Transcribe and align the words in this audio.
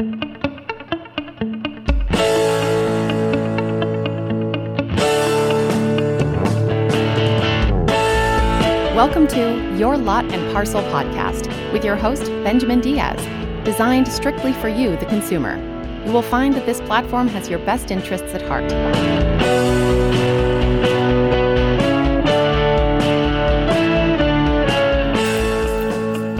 Welcome 0.00 0.22
to 9.28 9.76
Your 9.76 9.98
Lot 9.98 10.24
and 10.32 10.52
Parcel 10.54 10.80
podcast 10.84 11.48
with 11.74 11.84
your 11.84 11.96
host, 11.96 12.24
Benjamin 12.42 12.80
Diaz, 12.80 13.20
designed 13.62 14.08
strictly 14.08 14.54
for 14.54 14.68
you, 14.68 14.96
the 14.96 15.04
consumer. 15.04 15.58
You 16.06 16.12
will 16.12 16.22
find 16.22 16.54
that 16.54 16.64
this 16.64 16.80
platform 16.80 17.28
has 17.28 17.50
your 17.50 17.58
best 17.58 17.90
interests 17.90 18.32
at 18.32 18.40
heart. 18.40 18.70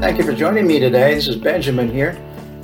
Thank 0.00 0.16
you 0.16 0.24
for 0.24 0.32
joining 0.32 0.66
me 0.66 0.80
today. 0.80 1.14
This 1.14 1.28
is 1.28 1.36
Benjamin 1.36 1.92
here. 1.92 2.18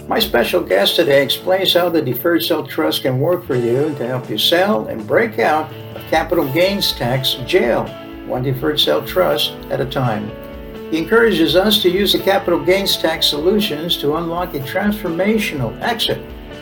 My 0.08 0.20
special 0.20 0.62
guest 0.62 0.94
today 0.94 1.20
explains 1.24 1.74
how 1.74 1.88
the 1.88 2.00
Deferred 2.00 2.44
Sale 2.44 2.68
Trust 2.68 3.02
can 3.02 3.18
work 3.18 3.44
for 3.44 3.56
you 3.56 3.92
to 3.96 4.06
help 4.06 4.30
you 4.30 4.38
sell 4.38 4.86
and 4.86 5.04
break 5.04 5.40
out 5.40 5.72
of 5.96 6.02
capital 6.10 6.46
gains 6.52 6.92
tax 6.92 7.34
jail 7.44 7.86
one 8.26 8.42
deferred 8.42 8.78
sale 8.78 9.04
trust 9.04 9.52
at 9.70 9.80
a 9.80 9.84
time. 9.84 10.30
He 10.90 10.98
encourages 10.98 11.56
us 11.56 11.82
to 11.82 11.90
use 11.90 12.12
the 12.12 12.20
capital 12.20 12.64
gains 12.64 12.96
tax 12.96 13.26
solutions 13.26 13.96
to 13.98 14.16
unlock 14.16 14.54
a 14.54 14.60
transformational 14.60 15.76
exit 15.80 16.18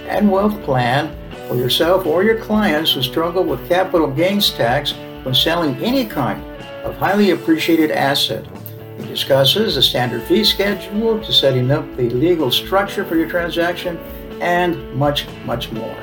and 0.09 0.31
wealth 0.31 0.63
plan 0.63 1.15
for 1.47 1.57
yourself 1.57 2.07
or 2.07 2.25
your 2.25 2.39
clients 2.39 2.93
who 2.93 3.03
struggle 3.03 3.45
with 3.45 3.69
capital 3.69 4.07
gains 4.07 4.51
tax 4.51 4.93
when 5.23 5.35
selling 5.35 5.77
any 5.85 6.07
kind 6.07 6.43
of 6.83 6.97
highly 6.97 7.31
appreciated 7.31 7.91
asset. 7.91 8.47
Discusses 9.15 9.77
the 9.77 9.83
standard 9.83 10.23
fee 10.25 10.43
schedule 10.43 11.21
to 11.21 11.33
setting 11.33 11.71
up 11.71 11.85
the 11.97 12.11
legal 12.11 12.51
structure 12.51 13.05
for 13.05 13.15
your 13.15 13.29
transaction 13.29 13.97
and 14.41 14.93
much, 14.95 15.29
much 15.45 15.71
more. 15.71 15.97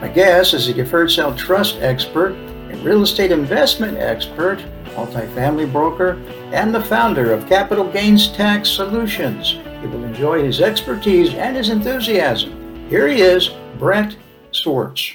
My 0.00 0.08
guest 0.08 0.54
is 0.54 0.66
a 0.66 0.74
deferred 0.74 1.12
sale 1.12 1.34
trust 1.34 1.76
expert 1.80 2.32
and 2.32 2.84
real 2.84 3.02
estate 3.02 3.30
investment 3.30 3.98
expert 3.98 4.58
multifamily 4.94 5.70
broker, 5.70 6.20
and 6.52 6.74
the 6.74 6.82
founder 6.82 7.32
of 7.32 7.46
Capital 7.48 7.90
Gains 7.90 8.28
Tax 8.28 8.68
Solutions. 8.68 9.54
You 9.82 9.88
will 9.88 10.04
enjoy 10.04 10.42
his 10.42 10.60
expertise 10.60 11.34
and 11.34 11.56
his 11.56 11.68
enthusiasm. 11.68 12.88
Here 12.88 13.08
he 13.08 13.22
is, 13.22 13.50
Brent 13.78 14.16
Swartz. 14.52 15.14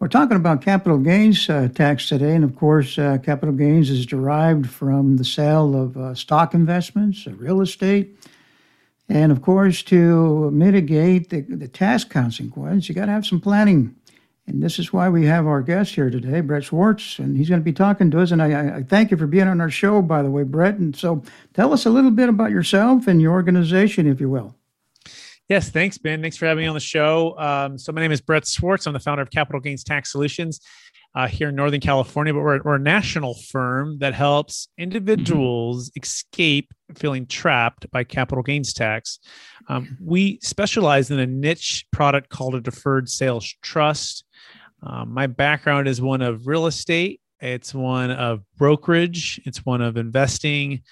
We're 0.00 0.08
talking 0.08 0.36
about 0.36 0.62
capital 0.62 0.98
gains 0.98 1.48
uh, 1.48 1.68
tax 1.72 2.08
today, 2.08 2.34
and 2.34 2.42
of 2.42 2.56
course, 2.56 2.98
uh, 2.98 3.18
capital 3.18 3.54
gains 3.54 3.90
is 3.90 4.06
derived 4.06 4.68
from 4.68 5.18
the 5.18 5.24
sale 5.24 5.80
of 5.80 5.96
uh, 5.96 6.14
stock 6.14 6.54
investments, 6.54 7.26
uh, 7.26 7.32
real 7.32 7.60
estate, 7.60 8.16
and 9.08 9.30
of 9.30 9.42
course, 9.42 9.82
to 9.84 10.50
mitigate 10.50 11.28
the, 11.30 11.42
the 11.42 11.68
tax 11.68 12.02
consequence, 12.02 12.88
you 12.88 12.94
got 12.94 13.06
to 13.06 13.12
have 13.12 13.26
some 13.26 13.40
planning 13.40 13.94
and 14.50 14.62
this 14.62 14.80
is 14.80 14.92
why 14.92 15.08
we 15.08 15.26
have 15.26 15.46
our 15.46 15.62
guest 15.62 15.94
here 15.94 16.10
today, 16.10 16.40
Brett 16.40 16.64
Swartz, 16.64 17.20
and 17.20 17.36
he's 17.36 17.48
going 17.48 17.60
to 17.60 17.64
be 17.64 17.72
talking 17.72 18.10
to 18.10 18.20
us. 18.20 18.32
And 18.32 18.42
I, 18.42 18.78
I, 18.78 18.82
thank 18.82 19.12
you 19.12 19.16
for 19.16 19.28
being 19.28 19.46
on 19.46 19.60
our 19.60 19.70
show, 19.70 20.02
by 20.02 20.22
the 20.22 20.30
way, 20.30 20.42
Brett. 20.42 20.74
And 20.74 20.96
so 20.96 21.22
tell 21.54 21.72
us 21.72 21.86
a 21.86 21.90
little 21.90 22.10
bit 22.10 22.28
about 22.28 22.50
yourself 22.50 23.06
and 23.06 23.22
your 23.22 23.32
organization, 23.32 24.08
if 24.08 24.20
you 24.20 24.28
will. 24.28 24.56
Yes, 25.50 25.68
thanks, 25.68 25.98
Ben. 25.98 26.22
Thanks 26.22 26.36
for 26.36 26.46
having 26.46 26.62
me 26.62 26.68
on 26.68 26.74
the 26.74 26.80
show. 26.80 27.36
Um, 27.36 27.76
so 27.76 27.90
my 27.90 28.00
name 28.00 28.12
is 28.12 28.20
Brett 28.20 28.46
Swartz. 28.46 28.86
I'm 28.86 28.92
the 28.92 29.00
founder 29.00 29.20
of 29.20 29.32
Capital 29.32 29.60
Gains 29.60 29.82
Tax 29.82 30.12
Solutions 30.12 30.60
uh, 31.16 31.26
here 31.26 31.48
in 31.48 31.56
Northern 31.56 31.80
California, 31.80 32.32
but 32.32 32.38
we're, 32.38 32.62
we're, 32.62 32.76
a 32.76 32.78
national 32.78 33.34
firm 33.34 33.98
that 33.98 34.14
helps 34.14 34.68
individuals 34.78 35.90
mm-hmm. 35.90 36.04
escape 36.04 36.72
feeling 36.94 37.26
trapped 37.26 37.90
by 37.90 38.04
capital 38.04 38.44
gains 38.44 38.72
tax. 38.72 39.18
Um, 39.68 39.98
we 40.00 40.38
specialize 40.40 41.10
in 41.10 41.18
a 41.18 41.26
niche 41.26 41.84
product 41.90 42.28
called 42.28 42.54
a 42.54 42.60
deferred 42.60 43.08
sales 43.08 43.52
trust. 43.60 44.22
Um, 44.84 45.12
my 45.12 45.26
background 45.26 45.88
is 45.88 46.00
one 46.00 46.22
of 46.22 46.46
real 46.46 46.66
estate, 46.66 47.20
it's 47.40 47.74
one 47.74 48.12
of 48.12 48.44
brokerage, 48.56 49.40
it's 49.44 49.66
one 49.66 49.82
of 49.82 49.96
investing, 49.96 50.82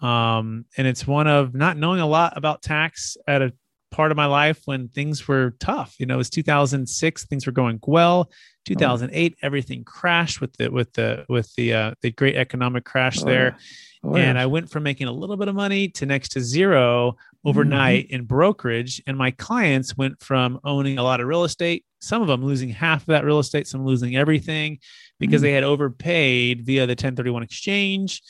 um, 0.00 0.64
and 0.78 0.86
it's 0.86 1.06
one 1.06 1.26
of 1.26 1.54
not 1.54 1.76
knowing 1.76 2.00
a 2.00 2.06
lot 2.06 2.32
about 2.34 2.62
tax 2.62 3.18
at 3.28 3.42
a 3.42 3.52
part 3.90 4.10
of 4.10 4.16
my 4.16 4.26
life 4.26 4.60
when 4.64 4.88
things 4.88 5.26
were 5.26 5.54
tough. 5.60 5.94
You 5.98 6.06
know, 6.06 6.14
it 6.14 6.18
was 6.18 6.30
2006, 6.30 7.26
things 7.26 7.46
were 7.46 7.52
going 7.52 7.78
well. 7.86 8.30
2008, 8.66 9.34
oh. 9.34 9.46
everything 9.46 9.84
crashed 9.84 10.40
with 10.40 10.52
the 10.56 10.70
with 10.70 10.92
the 10.94 11.24
with 11.28 11.54
the 11.54 11.72
uh, 11.72 11.94
the 12.02 12.10
great 12.10 12.36
economic 12.36 12.84
crash 12.84 13.22
oh, 13.22 13.26
there. 13.26 13.56
Yeah. 14.04 14.10
Oh, 14.10 14.16
and 14.16 14.38
I 14.38 14.46
went 14.46 14.70
from 14.70 14.82
making 14.82 15.08
a 15.08 15.12
little 15.12 15.36
bit 15.36 15.48
of 15.48 15.54
money 15.54 15.88
to 15.88 16.06
next 16.06 16.30
to 16.30 16.40
zero 16.40 17.16
overnight 17.44 18.06
mm-hmm. 18.06 18.16
in 18.16 18.24
brokerage. 18.24 19.02
And 19.06 19.16
my 19.16 19.30
clients 19.30 19.96
went 19.96 20.22
from 20.22 20.60
owning 20.64 20.98
a 20.98 21.02
lot 21.02 21.20
of 21.20 21.26
real 21.26 21.44
estate, 21.44 21.84
some 22.00 22.22
of 22.22 22.28
them 22.28 22.44
losing 22.44 22.68
half 22.68 23.02
of 23.02 23.06
that 23.06 23.24
real 23.24 23.38
estate, 23.38 23.66
some 23.66 23.84
losing 23.84 24.16
everything 24.16 24.78
because 25.18 25.38
mm-hmm. 25.38 25.46
they 25.46 25.52
had 25.52 25.64
overpaid 25.64 26.66
via 26.66 26.86
the 26.86 26.92
1031 26.92 27.42
exchange. 27.42 28.22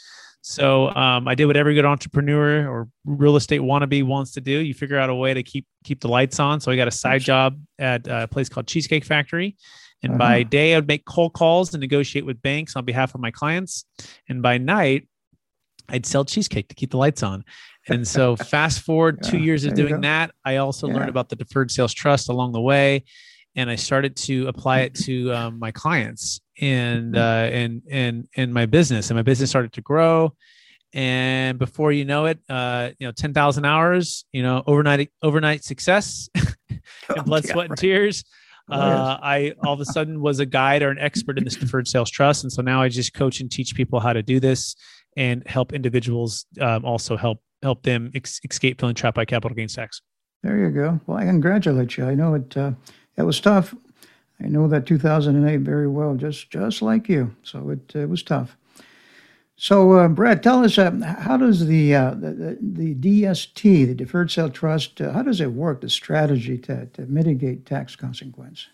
So 0.48 0.94
um, 0.94 1.26
I 1.26 1.34
did 1.34 1.46
what 1.46 1.56
every 1.56 1.74
good 1.74 1.84
entrepreneur 1.84 2.68
or 2.68 2.88
real 3.04 3.34
estate 3.34 3.62
wannabe 3.62 4.04
wants 4.04 4.30
to 4.34 4.40
do. 4.40 4.52
You 4.52 4.74
figure 4.74 4.96
out 4.96 5.10
a 5.10 5.14
way 5.14 5.34
to 5.34 5.42
keep 5.42 5.66
keep 5.82 6.00
the 6.00 6.06
lights 6.06 6.38
on. 6.38 6.60
So 6.60 6.70
I 6.70 6.76
got 6.76 6.86
a 6.86 6.92
side 6.92 7.22
job 7.22 7.58
at 7.80 8.06
a 8.06 8.28
place 8.28 8.48
called 8.48 8.68
Cheesecake 8.68 9.04
Factory. 9.04 9.56
And 10.04 10.12
uh-huh. 10.12 10.18
by 10.18 10.42
day, 10.44 10.74
I 10.74 10.78
would 10.78 10.86
make 10.86 11.04
cold 11.04 11.32
calls 11.32 11.74
and 11.74 11.80
negotiate 11.80 12.24
with 12.24 12.40
banks 12.42 12.76
on 12.76 12.84
behalf 12.84 13.16
of 13.16 13.20
my 13.20 13.32
clients. 13.32 13.86
And 14.28 14.40
by 14.40 14.56
night, 14.58 15.08
I'd 15.88 16.06
sell 16.06 16.24
cheesecake 16.24 16.68
to 16.68 16.76
keep 16.76 16.92
the 16.92 16.96
lights 16.96 17.24
on. 17.24 17.42
And 17.88 18.06
so, 18.06 18.36
fast 18.52 18.82
forward 18.82 19.18
yeah, 19.24 19.30
two 19.30 19.38
years 19.38 19.64
of 19.64 19.74
doing 19.74 20.02
that, 20.02 20.30
I 20.44 20.58
also 20.58 20.86
yeah. 20.86 20.94
learned 20.94 21.08
about 21.08 21.28
the 21.28 21.34
deferred 21.34 21.72
sales 21.72 21.92
trust 21.92 22.28
along 22.28 22.52
the 22.52 22.60
way, 22.60 23.02
and 23.56 23.70
I 23.70 23.74
started 23.74 24.14
to 24.16 24.46
apply 24.48 24.80
it 24.80 24.94
to 25.06 25.32
um, 25.32 25.58
my 25.58 25.72
clients 25.72 26.40
and 26.60 27.14
mm-hmm. 27.14 27.16
uh, 27.16 27.58
and 27.58 27.82
and 27.90 28.28
and 28.36 28.54
my 28.54 28.66
business. 28.66 29.10
And 29.10 29.16
my 29.16 29.22
business 29.22 29.50
started 29.50 29.72
to 29.72 29.80
grow. 29.80 30.34
And 30.92 31.58
before 31.58 31.90
you 31.92 32.04
know 32.04 32.26
it, 32.26 32.38
uh, 32.48 32.90
you 32.98 33.06
know, 33.06 33.12
ten 33.12 33.34
thousand 33.34 33.64
hours, 33.64 34.24
you 34.32 34.42
know, 34.42 34.62
overnight 34.66 35.10
overnight 35.22 35.64
success, 35.64 36.28
and 36.34 36.80
oh, 37.10 37.22
blood, 37.26 37.44
yeah, 37.44 37.52
sweat, 37.52 37.56
right. 37.64 37.70
and 37.70 37.78
tears. 37.78 38.24
Oh, 38.68 38.78
uh, 38.78 39.18
I 39.22 39.54
all 39.64 39.72
of 39.72 39.80
a 39.80 39.84
sudden 39.84 40.20
was 40.20 40.38
a 40.38 40.46
guide 40.46 40.82
or 40.82 40.90
an 40.90 40.98
expert 40.98 41.38
in 41.38 41.44
this 41.44 41.56
deferred 41.56 41.88
sales 41.88 42.10
trust, 42.10 42.44
and 42.44 42.52
so 42.52 42.62
now 42.62 42.82
I 42.82 42.88
just 42.88 43.14
coach 43.14 43.40
and 43.40 43.50
teach 43.50 43.74
people 43.74 44.00
how 44.00 44.12
to 44.12 44.22
do 44.22 44.38
this 44.38 44.76
and 45.16 45.46
help 45.46 45.72
individuals 45.72 46.46
um, 46.60 46.84
also 46.84 47.16
help 47.16 47.40
help 47.62 47.82
them 47.82 48.10
ex- 48.14 48.40
escape 48.48 48.80
feeling 48.80 48.94
trapped 48.94 49.16
by 49.16 49.24
capital 49.24 49.54
gains 49.54 49.74
tax. 49.74 50.02
There 50.42 50.58
you 50.58 50.70
go. 50.70 51.00
Well, 51.06 51.18
I 51.18 51.24
congratulate 51.24 51.96
you. 51.96 52.06
I 52.06 52.14
know 52.14 52.34
it. 52.34 52.56
Uh, 52.56 52.72
it 53.16 53.22
was 53.22 53.40
tough. 53.40 53.74
I 54.42 54.48
know 54.48 54.68
that 54.68 54.86
2008 54.86 55.60
very 55.60 55.88
well, 55.88 56.14
just 56.14 56.50
just 56.50 56.82
like 56.82 57.08
you. 57.08 57.34
So 57.42 57.70
it 57.70 57.94
it 57.94 58.08
was 58.08 58.22
tough. 58.22 58.56
So, 59.58 59.92
uh, 59.92 60.08
Brett, 60.08 60.42
tell 60.42 60.62
us 60.62 60.76
uh, 60.76 60.90
how 61.18 61.38
does 61.38 61.64
the, 61.66 61.94
uh, 61.94 62.10
the, 62.10 62.58
the 62.60 62.94
DST, 62.94 63.62
the 63.62 63.94
Deferred 63.94 64.30
Sale 64.30 64.50
Trust, 64.50 65.00
uh, 65.00 65.12
how 65.12 65.22
does 65.22 65.40
it 65.40 65.50
work? 65.50 65.80
The 65.80 65.88
strategy 65.88 66.58
to 66.58 66.86
to 66.86 67.06
mitigate 67.06 67.64
tax 67.64 67.96
consequence. 67.96 68.68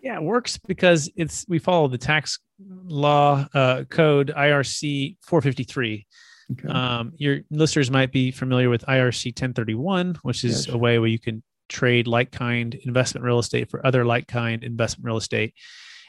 Yeah, 0.00 0.16
it 0.16 0.22
works 0.22 0.56
because 0.56 1.10
it's 1.16 1.44
we 1.48 1.58
follow 1.58 1.88
the 1.88 1.98
tax 1.98 2.38
law 2.86 3.46
uh, 3.52 3.84
code 3.90 4.32
IRC 4.34 5.16
453. 5.20 6.06
Okay. 6.52 6.68
Um, 6.68 7.12
your 7.16 7.40
listeners 7.50 7.90
might 7.90 8.10
be 8.10 8.30
familiar 8.30 8.70
with 8.70 8.86
IRC 8.86 9.26
1031, 9.26 10.16
which 10.22 10.44
is 10.44 10.66
yes. 10.66 10.74
a 10.74 10.78
way 10.78 10.98
where 10.98 11.08
you 11.08 11.18
can 11.18 11.42
trade 11.68 12.06
like 12.06 12.30
kind 12.30 12.74
investment 12.84 13.24
real 13.24 13.38
estate 13.38 13.70
for 13.70 13.84
other 13.86 14.04
like 14.04 14.28
kind 14.28 14.64
investment 14.64 15.04
real 15.04 15.16
estate. 15.16 15.54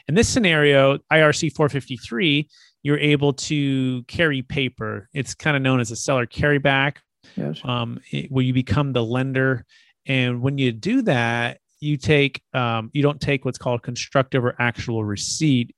In 0.08 0.14
this 0.14 0.28
scenario, 0.28 0.98
IRC 1.12 1.54
453, 1.54 2.48
you're 2.82 2.98
able 2.98 3.32
to 3.34 4.02
carry 4.04 4.42
paper. 4.42 5.08
It's 5.12 5.34
kind 5.34 5.56
of 5.56 5.62
known 5.62 5.80
as 5.80 5.90
a 5.90 5.96
seller 5.96 6.26
carryback, 6.26 6.96
yes. 7.36 7.60
um, 7.64 8.00
it, 8.10 8.30
where 8.30 8.44
you 8.44 8.52
become 8.52 8.92
the 8.92 9.04
lender. 9.04 9.64
And 10.06 10.40
when 10.40 10.58
you 10.58 10.72
do 10.72 11.02
that, 11.02 11.58
you 11.80 11.96
take 11.96 12.42
um, 12.52 12.90
you 12.92 13.02
don't 13.02 13.20
take 13.20 13.44
what's 13.44 13.58
called 13.58 13.82
constructive 13.82 14.44
or 14.44 14.54
actual 14.58 15.04
receipt 15.04 15.74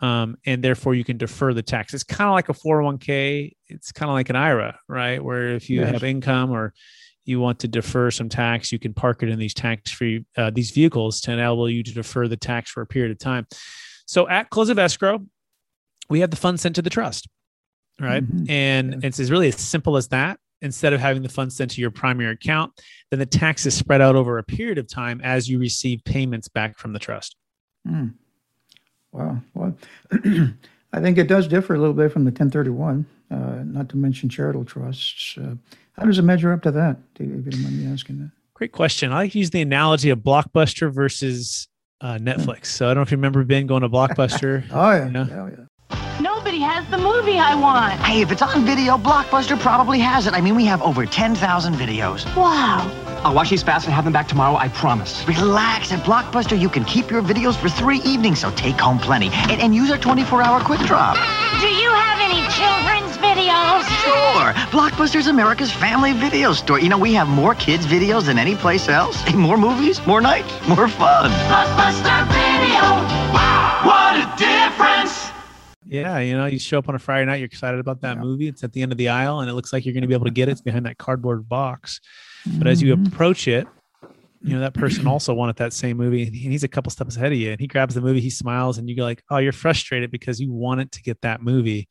um, 0.00 0.36
and 0.44 0.62
therefore 0.62 0.94
you 0.94 1.04
can 1.04 1.16
defer 1.16 1.54
the 1.54 1.62
tax. 1.62 1.94
It's 1.94 2.04
kind 2.04 2.28
of 2.28 2.34
like 2.34 2.48
a 2.48 2.52
401k. 2.52 3.52
It's 3.68 3.92
kind 3.92 4.10
of 4.10 4.14
like 4.14 4.28
an 4.28 4.36
IRA, 4.36 4.78
right? 4.88 5.22
Where 5.22 5.48
if 5.48 5.70
you 5.70 5.80
yes. 5.80 5.92
have 5.92 6.04
income 6.04 6.50
or 6.50 6.74
you 7.26 7.40
want 7.40 7.58
to 7.60 7.68
defer 7.68 8.10
some 8.10 8.28
tax, 8.28 8.72
you 8.72 8.78
can 8.78 8.94
park 8.94 9.22
it 9.22 9.28
in 9.28 9.38
these 9.38 9.54
tax 9.54 9.90
free 9.90 10.24
uh, 10.36 10.50
these 10.50 10.70
vehicles 10.70 11.20
to 11.22 11.32
enable 11.32 11.68
you 11.68 11.82
to 11.82 11.92
defer 11.92 12.28
the 12.28 12.36
tax 12.36 12.70
for 12.70 12.80
a 12.82 12.86
period 12.86 13.10
of 13.10 13.18
time. 13.18 13.46
So 14.06 14.28
at 14.28 14.50
close 14.50 14.68
of 14.68 14.78
escrow, 14.78 15.24
we 16.08 16.20
have 16.20 16.30
the 16.30 16.36
funds 16.36 16.62
sent 16.62 16.76
to 16.76 16.82
the 16.82 16.90
trust, 16.90 17.28
right? 18.00 18.22
Mm-hmm. 18.22 18.50
And 18.50 18.92
yeah. 18.92 19.08
it's 19.08 19.18
really 19.30 19.48
as 19.48 19.56
simple 19.56 19.96
as 19.96 20.08
that. 20.08 20.38
Instead 20.62 20.94
of 20.94 21.00
having 21.00 21.22
the 21.22 21.28
funds 21.28 21.54
sent 21.54 21.72
to 21.72 21.82
your 21.82 21.90
primary 21.90 22.32
account, 22.32 22.72
then 23.10 23.18
the 23.18 23.26
tax 23.26 23.66
is 23.66 23.74
spread 23.74 24.00
out 24.00 24.16
over 24.16 24.38
a 24.38 24.42
period 24.42 24.78
of 24.78 24.88
time 24.88 25.20
as 25.22 25.48
you 25.50 25.58
receive 25.58 26.02
payments 26.04 26.48
back 26.48 26.78
from 26.78 26.94
the 26.94 26.98
trust. 26.98 27.36
Mm. 27.86 28.14
Wow. 29.12 29.42
Well, 29.52 29.76
I 30.92 31.00
think 31.00 31.18
it 31.18 31.28
does 31.28 31.46
differ 31.46 31.74
a 31.74 31.78
little 31.78 31.94
bit 31.94 32.10
from 32.10 32.24
the 32.24 32.30
1031, 32.30 33.04
uh, 33.30 33.62
not 33.64 33.88
to 33.90 33.96
mention 33.96 34.28
charitable 34.28 34.64
trusts. 34.64 35.36
Uh, 35.38 35.54
how 35.92 36.04
does 36.04 36.18
it 36.18 36.22
measure 36.22 36.52
up 36.52 36.62
to 36.62 36.70
that, 36.72 36.98
if 37.14 37.26
you 37.26 37.50
don't 37.50 37.62
mind 37.62 37.84
me 37.84 37.92
asking 37.92 38.18
that? 38.18 38.30
Great 38.54 38.72
question. 38.72 39.12
I 39.12 39.16
like 39.16 39.32
to 39.32 39.38
use 39.38 39.50
the 39.50 39.60
analogy 39.60 40.10
of 40.10 40.20
Blockbuster 40.20 40.92
versus 40.92 41.68
uh, 42.00 42.14
Netflix. 42.14 42.66
So 42.66 42.86
I 42.86 42.88
don't 42.90 42.96
know 42.96 43.02
if 43.02 43.10
you 43.10 43.16
remember 43.16 43.44
Ben 43.44 43.66
going 43.66 43.82
to 43.82 43.88
Blockbuster. 43.88 44.64
oh 44.72 44.90
yeah. 44.92 45.04
You 45.06 45.12
know? 45.12 45.28
oh 45.30 45.46
yeah. 45.46 46.20
Nobody 46.20 46.60
has 46.60 46.88
the 46.90 46.98
movie 46.98 47.38
I 47.38 47.54
want. 47.54 48.00
Hey, 48.00 48.22
if 48.22 48.32
it's 48.32 48.40
on 48.40 48.64
video, 48.64 48.96
Blockbuster 48.96 49.58
probably 49.60 49.98
has 49.98 50.26
it. 50.26 50.32
I 50.32 50.40
mean, 50.40 50.54
we 50.54 50.64
have 50.64 50.80
over 50.80 51.04
10,000 51.04 51.74
videos. 51.74 52.24
Wow. 52.36 52.90
I'll 53.26 53.34
watch 53.34 53.50
these 53.50 53.64
fast 53.64 53.86
and 53.86 53.92
have 53.92 54.04
them 54.04 54.12
back 54.12 54.28
tomorrow, 54.28 54.54
I 54.54 54.68
promise. 54.68 55.26
Relax. 55.26 55.90
At 55.90 56.04
Blockbuster, 56.04 56.56
you 56.56 56.68
can 56.68 56.84
keep 56.84 57.10
your 57.10 57.22
videos 57.22 57.56
for 57.56 57.68
three 57.68 57.98
evenings, 58.02 58.38
so 58.38 58.52
take 58.52 58.78
home 58.78 59.00
plenty. 59.00 59.30
And, 59.50 59.60
and 59.60 59.74
use 59.74 59.90
our 59.90 59.98
24-hour 59.98 60.60
quick 60.60 60.78
drop. 60.82 61.16
Do 61.60 61.66
you 61.66 61.90
have 61.90 62.20
any 62.20 62.46
children's 62.54 63.18
videos? 63.18 63.82
Sure. 64.04 64.52
Blockbuster's 64.70 65.26
America's 65.26 65.72
family 65.72 66.12
video 66.12 66.52
store. 66.52 66.78
You 66.78 66.88
know, 66.88 66.98
we 66.98 67.14
have 67.14 67.26
more 67.26 67.56
kids' 67.56 67.84
videos 67.84 68.26
than 68.26 68.38
any 68.38 68.54
place 68.54 68.88
else. 68.88 69.20
More 69.34 69.58
movies, 69.58 70.04
more 70.06 70.20
nights, 70.20 70.48
more 70.68 70.86
fun. 70.86 71.30
Blockbuster 71.50 72.26
Video. 72.28 72.80
Wow, 73.34 73.80
what 73.84 74.16
a 74.16 74.36
difference. 74.38 75.25
Yeah, 75.88 76.18
you 76.18 76.36
know, 76.36 76.46
you 76.46 76.58
show 76.58 76.78
up 76.78 76.88
on 76.88 76.94
a 76.94 76.98
Friday 76.98 77.26
night, 77.26 77.36
you're 77.36 77.46
excited 77.46 77.78
about 77.78 78.00
that 78.00 78.16
yeah. 78.16 78.22
movie. 78.22 78.48
It's 78.48 78.64
at 78.64 78.72
the 78.72 78.82
end 78.82 78.92
of 78.92 78.98
the 78.98 79.08
aisle, 79.08 79.40
and 79.40 79.48
it 79.48 79.54
looks 79.54 79.72
like 79.72 79.84
you're 79.84 79.92
going 79.92 80.02
to 80.02 80.08
be 80.08 80.14
able 80.14 80.24
to 80.24 80.32
get 80.32 80.48
it. 80.48 80.52
It's 80.52 80.60
behind 80.60 80.86
that 80.86 80.98
cardboard 80.98 81.48
box. 81.48 82.00
But 82.58 82.66
as 82.66 82.82
you 82.82 82.94
mm-hmm. 82.94 83.06
approach 83.06 83.46
it, 83.48 83.66
you 84.42 84.54
know 84.54 84.60
that 84.60 84.74
person 84.74 85.06
also 85.06 85.34
wanted 85.34 85.56
that 85.56 85.72
same 85.72 85.96
movie, 85.96 86.24
and 86.24 86.34
he's 86.34 86.64
a 86.64 86.68
couple 86.68 86.90
steps 86.90 87.16
ahead 87.16 87.32
of 87.32 87.38
you. 87.38 87.50
And 87.50 87.60
he 87.60 87.66
grabs 87.66 87.94
the 87.94 88.00
movie, 88.00 88.20
he 88.20 88.30
smiles, 88.30 88.78
and 88.78 88.88
you 88.88 88.96
go 88.96 89.02
like, 89.02 89.22
"Oh, 89.30 89.38
you're 89.38 89.52
frustrated 89.52 90.10
because 90.10 90.40
you 90.40 90.52
wanted 90.52 90.92
to 90.92 91.02
get 91.02 91.20
that 91.22 91.42
movie." 91.42 91.88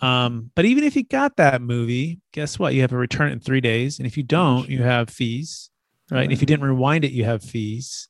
Um, 0.00 0.50
but 0.54 0.64
even 0.64 0.84
if 0.84 0.96
you 0.96 1.04
got 1.04 1.36
that 1.36 1.62
movie, 1.62 2.20
guess 2.32 2.58
what? 2.58 2.74
You 2.74 2.80
have 2.80 2.90
to 2.90 2.96
return 2.96 3.28
it 3.30 3.32
in 3.32 3.40
three 3.40 3.60
days, 3.60 3.98
and 3.98 4.06
if 4.06 4.16
you 4.16 4.22
don't, 4.22 4.68
you 4.68 4.82
have 4.82 5.10
fees, 5.10 5.70
right? 6.10 6.18
right. 6.18 6.22
And 6.24 6.32
if 6.32 6.40
you 6.40 6.46
didn't 6.46 6.64
rewind 6.64 7.04
it, 7.04 7.12
you 7.12 7.24
have 7.24 7.42
fees, 7.42 8.08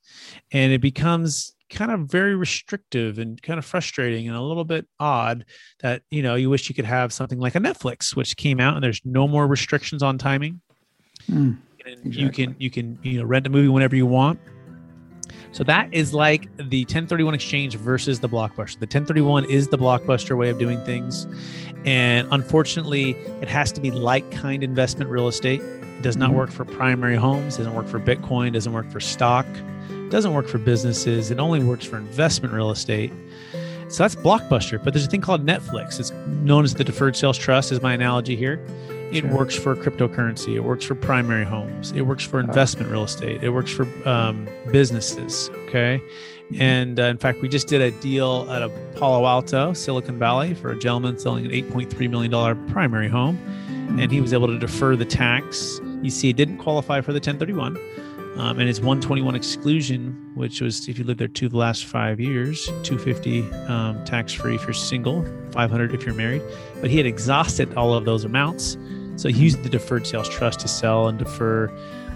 and 0.52 0.72
it 0.72 0.80
becomes 0.80 1.54
kind 1.74 1.90
of 1.90 2.00
very 2.02 2.34
restrictive 2.34 3.18
and 3.18 3.40
kind 3.42 3.58
of 3.58 3.64
frustrating 3.64 4.28
and 4.28 4.36
a 4.36 4.40
little 4.40 4.64
bit 4.64 4.86
odd 5.00 5.44
that 5.80 6.02
you 6.10 6.22
know 6.22 6.34
you 6.34 6.48
wish 6.48 6.68
you 6.68 6.74
could 6.74 6.84
have 6.84 7.12
something 7.12 7.38
like 7.38 7.54
a 7.54 7.58
Netflix 7.58 8.16
which 8.16 8.36
came 8.36 8.60
out 8.60 8.74
and 8.74 8.82
there's 8.82 9.00
no 9.04 9.28
more 9.28 9.46
restrictions 9.46 10.02
on 10.02 10.16
timing. 10.16 10.60
Mm, 11.30 11.58
exactly. 11.80 12.12
you 12.12 12.30
can 12.30 12.56
you 12.58 12.70
can 12.70 12.98
you 13.02 13.18
know 13.18 13.24
rent 13.24 13.46
a 13.46 13.50
movie 13.50 13.68
whenever 13.68 13.96
you 13.96 14.06
want. 14.06 14.38
So 15.52 15.62
that 15.64 15.92
is 15.92 16.12
like 16.12 16.48
the 16.56 16.82
1031 16.82 17.34
exchange 17.34 17.76
versus 17.76 18.18
the 18.18 18.28
blockbuster. 18.28 18.78
The 18.80 18.86
1031 18.86 19.44
is 19.44 19.68
the 19.68 19.78
blockbuster 19.78 20.36
way 20.36 20.50
of 20.50 20.58
doing 20.58 20.84
things. 20.84 21.28
And 21.84 22.26
unfortunately 22.32 23.10
it 23.40 23.48
has 23.48 23.70
to 23.72 23.80
be 23.80 23.90
like 23.90 24.28
kind 24.32 24.64
investment 24.64 25.10
real 25.10 25.28
estate. 25.28 25.60
It 25.60 26.02
does 26.02 26.16
not 26.16 26.30
mm-hmm. 26.30 26.38
work 26.38 26.50
for 26.50 26.64
primary 26.64 27.16
homes 27.16 27.56
doesn't 27.56 27.74
work 27.74 27.86
for 27.86 28.00
bitcoin 28.00 28.52
doesn't 28.52 28.72
work 28.72 28.90
for 28.90 29.00
stock 29.00 29.46
doesn't 30.14 30.32
work 30.32 30.46
for 30.46 30.58
businesses. 30.58 31.32
It 31.32 31.40
only 31.40 31.58
works 31.64 31.84
for 31.84 31.96
investment 31.96 32.54
real 32.54 32.70
estate. 32.70 33.12
So 33.88 34.04
that's 34.04 34.14
Blockbuster. 34.14 34.80
But 34.82 34.94
there's 34.94 35.04
a 35.04 35.08
thing 35.08 35.20
called 35.20 35.44
Netflix. 35.44 35.98
It's 35.98 36.12
known 36.28 36.62
as 36.62 36.74
the 36.74 36.84
Deferred 36.84 37.16
Sales 37.16 37.36
Trust, 37.36 37.72
is 37.72 37.82
my 37.82 37.94
analogy 37.94 38.36
here. 38.36 38.64
It 39.10 39.22
sure. 39.22 39.36
works 39.36 39.56
for 39.56 39.74
cryptocurrency. 39.74 40.54
It 40.54 40.60
works 40.60 40.84
for 40.84 40.94
primary 40.94 41.44
homes. 41.44 41.90
It 41.90 42.02
works 42.02 42.22
for 42.22 42.38
investment 42.38 42.92
real 42.92 43.02
estate. 43.02 43.42
It 43.42 43.50
works 43.50 43.72
for 43.72 43.88
um, 44.08 44.48
businesses. 44.70 45.50
Okay. 45.66 46.00
And 46.60 47.00
uh, 47.00 47.04
in 47.04 47.18
fact, 47.18 47.42
we 47.42 47.48
just 47.48 47.66
did 47.66 47.80
a 47.80 47.90
deal 48.00 48.48
at 48.52 48.62
a 48.62 48.68
Palo 48.94 49.26
Alto, 49.26 49.72
Silicon 49.72 50.16
Valley, 50.16 50.54
for 50.54 50.70
a 50.70 50.78
gentleman 50.78 51.18
selling 51.18 51.44
an 51.44 51.50
$8.3 51.50 52.08
million 52.08 52.68
primary 52.68 53.08
home. 53.08 53.36
And 53.98 54.12
he 54.12 54.20
was 54.20 54.32
able 54.32 54.46
to 54.46 54.60
defer 54.60 54.94
the 54.94 55.04
tax. 55.04 55.80
You 56.02 56.10
see, 56.10 56.28
it 56.28 56.36
didn't 56.36 56.58
qualify 56.58 57.00
for 57.00 57.12
the 57.12 57.18
1031 57.18 57.76
um, 58.36 58.58
and 58.58 58.68
it's 58.68 58.80
121 58.80 59.36
exclusion, 59.36 60.32
which 60.34 60.60
was 60.60 60.88
if 60.88 60.98
you 60.98 61.04
lived 61.04 61.20
there 61.20 61.28
two 61.28 61.46
of 61.46 61.52
the 61.52 61.58
last 61.58 61.84
five 61.84 62.18
years, 62.18 62.66
250 62.82 63.52
um, 63.68 64.04
tax 64.04 64.32
free 64.32 64.56
if 64.56 64.62
you're 64.64 64.72
single, 64.72 65.24
500 65.52 65.94
if 65.94 66.04
you're 66.04 66.16
married. 66.16 66.42
But 66.80 66.90
he 66.90 66.96
had 66.96 67.06
exhausted 67.06 67.72
all 67.74 67.94
of 67.94 68.04
those 68.04 68.24
amounts, 68.24 68.76
so 69.14 69.28
he 69.28 69.40
used 69.40 69.62
the 69.62 69.68
deferred 69.68 70.04
sales 70.04 70.28
trust 70.28 70.60
to 70.60 70.68
sell 70.68 71.06
and 71.06 71.16
defer 71.16 71.68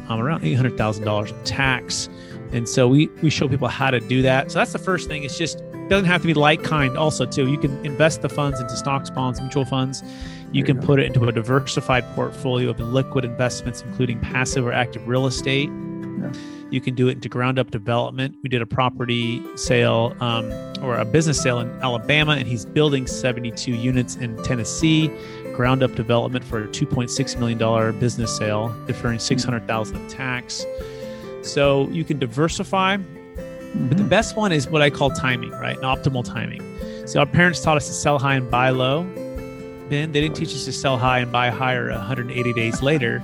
um, 0.09 0.21
around 0.21 0.43
$800,000 0.43 1.31
in 1.31 1.45
tax. 1.45 2.09
And 2.51 2.69
so 2.69 2.89
we 2.89 3.09
we 3.23 3.31
show 3.31 3.47
people 3.47 3.69
how 3.69 3.91
to 3.91 4.01
do 4.01 4.23
that. 4.23 4.51
So 4.51 4.59
that's 4.59 4.73
the 4.73 4.79
first 4.79 5.07
thing. 5.07 5.23
It's 5.23 5.39
just 5.39 5.63
doesn't 5.89 6.07
have 6.07 6.23
to 6.23 6.27
be 6.27 6.35
like 6.35 6.65
kind. 6.65 6.97
Also, 6.99 7.27
too, 7.27 7.49
you 7.49 7.59
can 7.59 7.85
invest 7.85 8.23
the 8.23 8.29
funds 8.29 8.59
into 8.59 8.77
stocks, 8.77 9.11
bonds, 9.11 9.41
mutual 9.41 9.67
funds. 9.67 10.03
You 10.51 10.65
can 10.65 10.81
put 10.81 10.99
it 10.99 11.07
into 11.07 11.23
a 11.29 11.33
diversified 11.33 12.05
portfolio 12.15 12.71
of 12.71 12.81
liquid 12.81 13.25
investments, 13.25 13.83
including 13.83 14.19
passive 14.21 14.67
or 14.67 14.73
active 14.73 15.07
real 15.07 15.27
estate 15.27 15.71
you 16.71 16.81
can 16.81 16.95
do 16.95 17.09
it 17.09 17.13
into 17.13 17.29
ground 17.29 17.59
up 17.59 17.71
development. 17.71 18.37
We 18.43 18.49
did 18.49 18.63
a 18.63 18.67
property 18.67 19.43
sale 19.57 20.15
um, 20.21 20.53
or 20.83 20.97
a 20.97 21.05
business 21.05 21.43
sale 21.43 21.61
in 21.61 21.71
Alabama, 21.83 22.33
and 22.33 22.47
he's 22.47 22.67
building 22.67 23.07
72 23.07 23.73
units 23.73 24.17
in 24.17 24.43
Tennessee. 24.43 25.11
Ground 25.55 25.83
up 25.83 25.95
development 25.95 26.45
for 26.45 26.65
a 26.65 26.69
2.6 26.69 27.39
million 27.39 27.59
dollar 27.59 27.93
business 27.93 28.37
sale, 28.37 28.75
deferring 28.87 29.19
600,000 29.19 29.97
of 29.97 30.09
tax. 30.09 30.65
So 31.43 31.89
you 31.89 32.05
can 32.05 32.19
diversify, 32.19 32.99
mm-hmm. 32.99 33.89
but 33.89 33.97
the 33.97 34.03
mm-hmm. 34.03 34.09
best 34.09 34.37
one 34.37 34.53
is 34.53 34.69
what 34.69 34.83
I 34.83 34.91
call 34.91 35.11
timing, 35.11 35.51
right? 35.53 35.77
An 35.77 35.85
optimal 35.85 36.25
timing. 36.25 36.63
So 37.07 37.21
our 37.21 37.27
parents 37.27 37.61
taught 37.63 37.79
us 37.79 37.87
to 37.89 37.95
sell 37.95 38.19
high 38.19 38.35
and 38.35 38.51
buy 38.51 38.71
low. 38.71 39.05
Ben, 39.89 40.13
they 40.13 40.21
didn't 40.21 40.37
teach 40.37 40.51
us 40.51 40.67
to 40.67 40.73
sell 40.73 40.99
high 40.99 41.21
and 41.21 41.33
buy 41.33 41.49
higher 41.49 41.89
180 41.89 42.53
days 42.53 42.83
later 42.83 43.23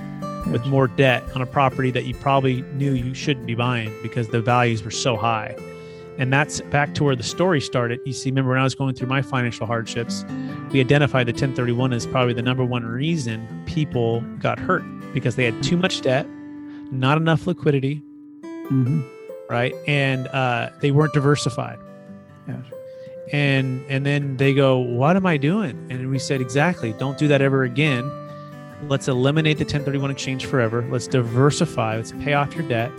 with 0.51 0.65
more 0.65 0.87
debt 0.87 1.23
on 1.35 1.41
a 1.41 1.45
property 1.45 1.91
that 1.91 2.05
you 2.05 2.13
probably 2.15 2.61
knew 2.73 2.93
you 2.93 3.13
shouldn't 3.13 3.45
be 3.45 3.55
buying 3.55 3.93
because 4.01 4.27
the 4.29 4.41
values 4.41 4.83
were 4.83 4.91
so 4.91 5.15
high. 5.15 5.55
And 6.17 6.31
that's 6.31 6.61
back 6.61 6.93
to 6.95 7.03
where 7.03 7.15
the 7.15 7.23
story 7.23 7.59
started. 7.59 7.99
You 8.05 8.13
see, 8.13 8.29
remember 8.29 8.51
when 8.51 8.59
I 8.59 8.63
was 8.63 8.75
going 8.75 8.95
through 8.95 9.09
my 9.09 9.21
financial 9.21 9.67
hardships, 9.67 10.23
we 10.71 10.79
identified 10.79 11.27
the 11.27 11.33
1031 11.33 11.91
as 11.91 12.05
probably 12.05 12.33
the 12.33 12.41
number 12.41 12.63
one 12.63 12.85
reason 12.85 13.45
people 13.65 14.21
got 14.39 14.57
hurt 14.57 14.83
because 15.13 15.35
they 15.35 15.45
had 15.45 15.61
too 15.61 15.75
much 15.75 16.01
debt, 16.01 16.25
not 16.91 17.17
enough 17.17 17.47
liquidity, 17.47 18.01
mm-hmm. 18.43 19.01
right? 19.49 19.73
And 19.87 20.27
uh, 20.27 20.69
they 20.79 20.91
weren't 20.91 21.13
diversified. 21.13 21.79
Yes. 22.47 22.63
And 23.31 23.83
and 23.89 24.05
then 24.05 24.37
they 24.37 24.53
go, 24.53 24.77
"What 24.77 25.15
am 25.15 25.25
I 25.25 25.37
doing?" 25.37 25.87
And 25.89 26.11
we 26.11 26.19
said, 26.19 26.41
"Exactly. 26.41 26.93
Don't 26.93 27.17
do 27.17 27.27
that 27.29 27.41
ever 27.41 27.63
again." 27.63 28.03
Let's 28.83 29.07
eliminate 29.07 29.57
the 29.57 29.63
1031 29.63 30.11
exchange 30.11 30.45
forever. 30.45 30.85
Let's 30.89 31.07
diversify. 31.07 31.97
Let's 31.97 32.11
pay 32.11 32.33
off 32.33 32.55
your 32.55 32.67
debt. 32.67 32.91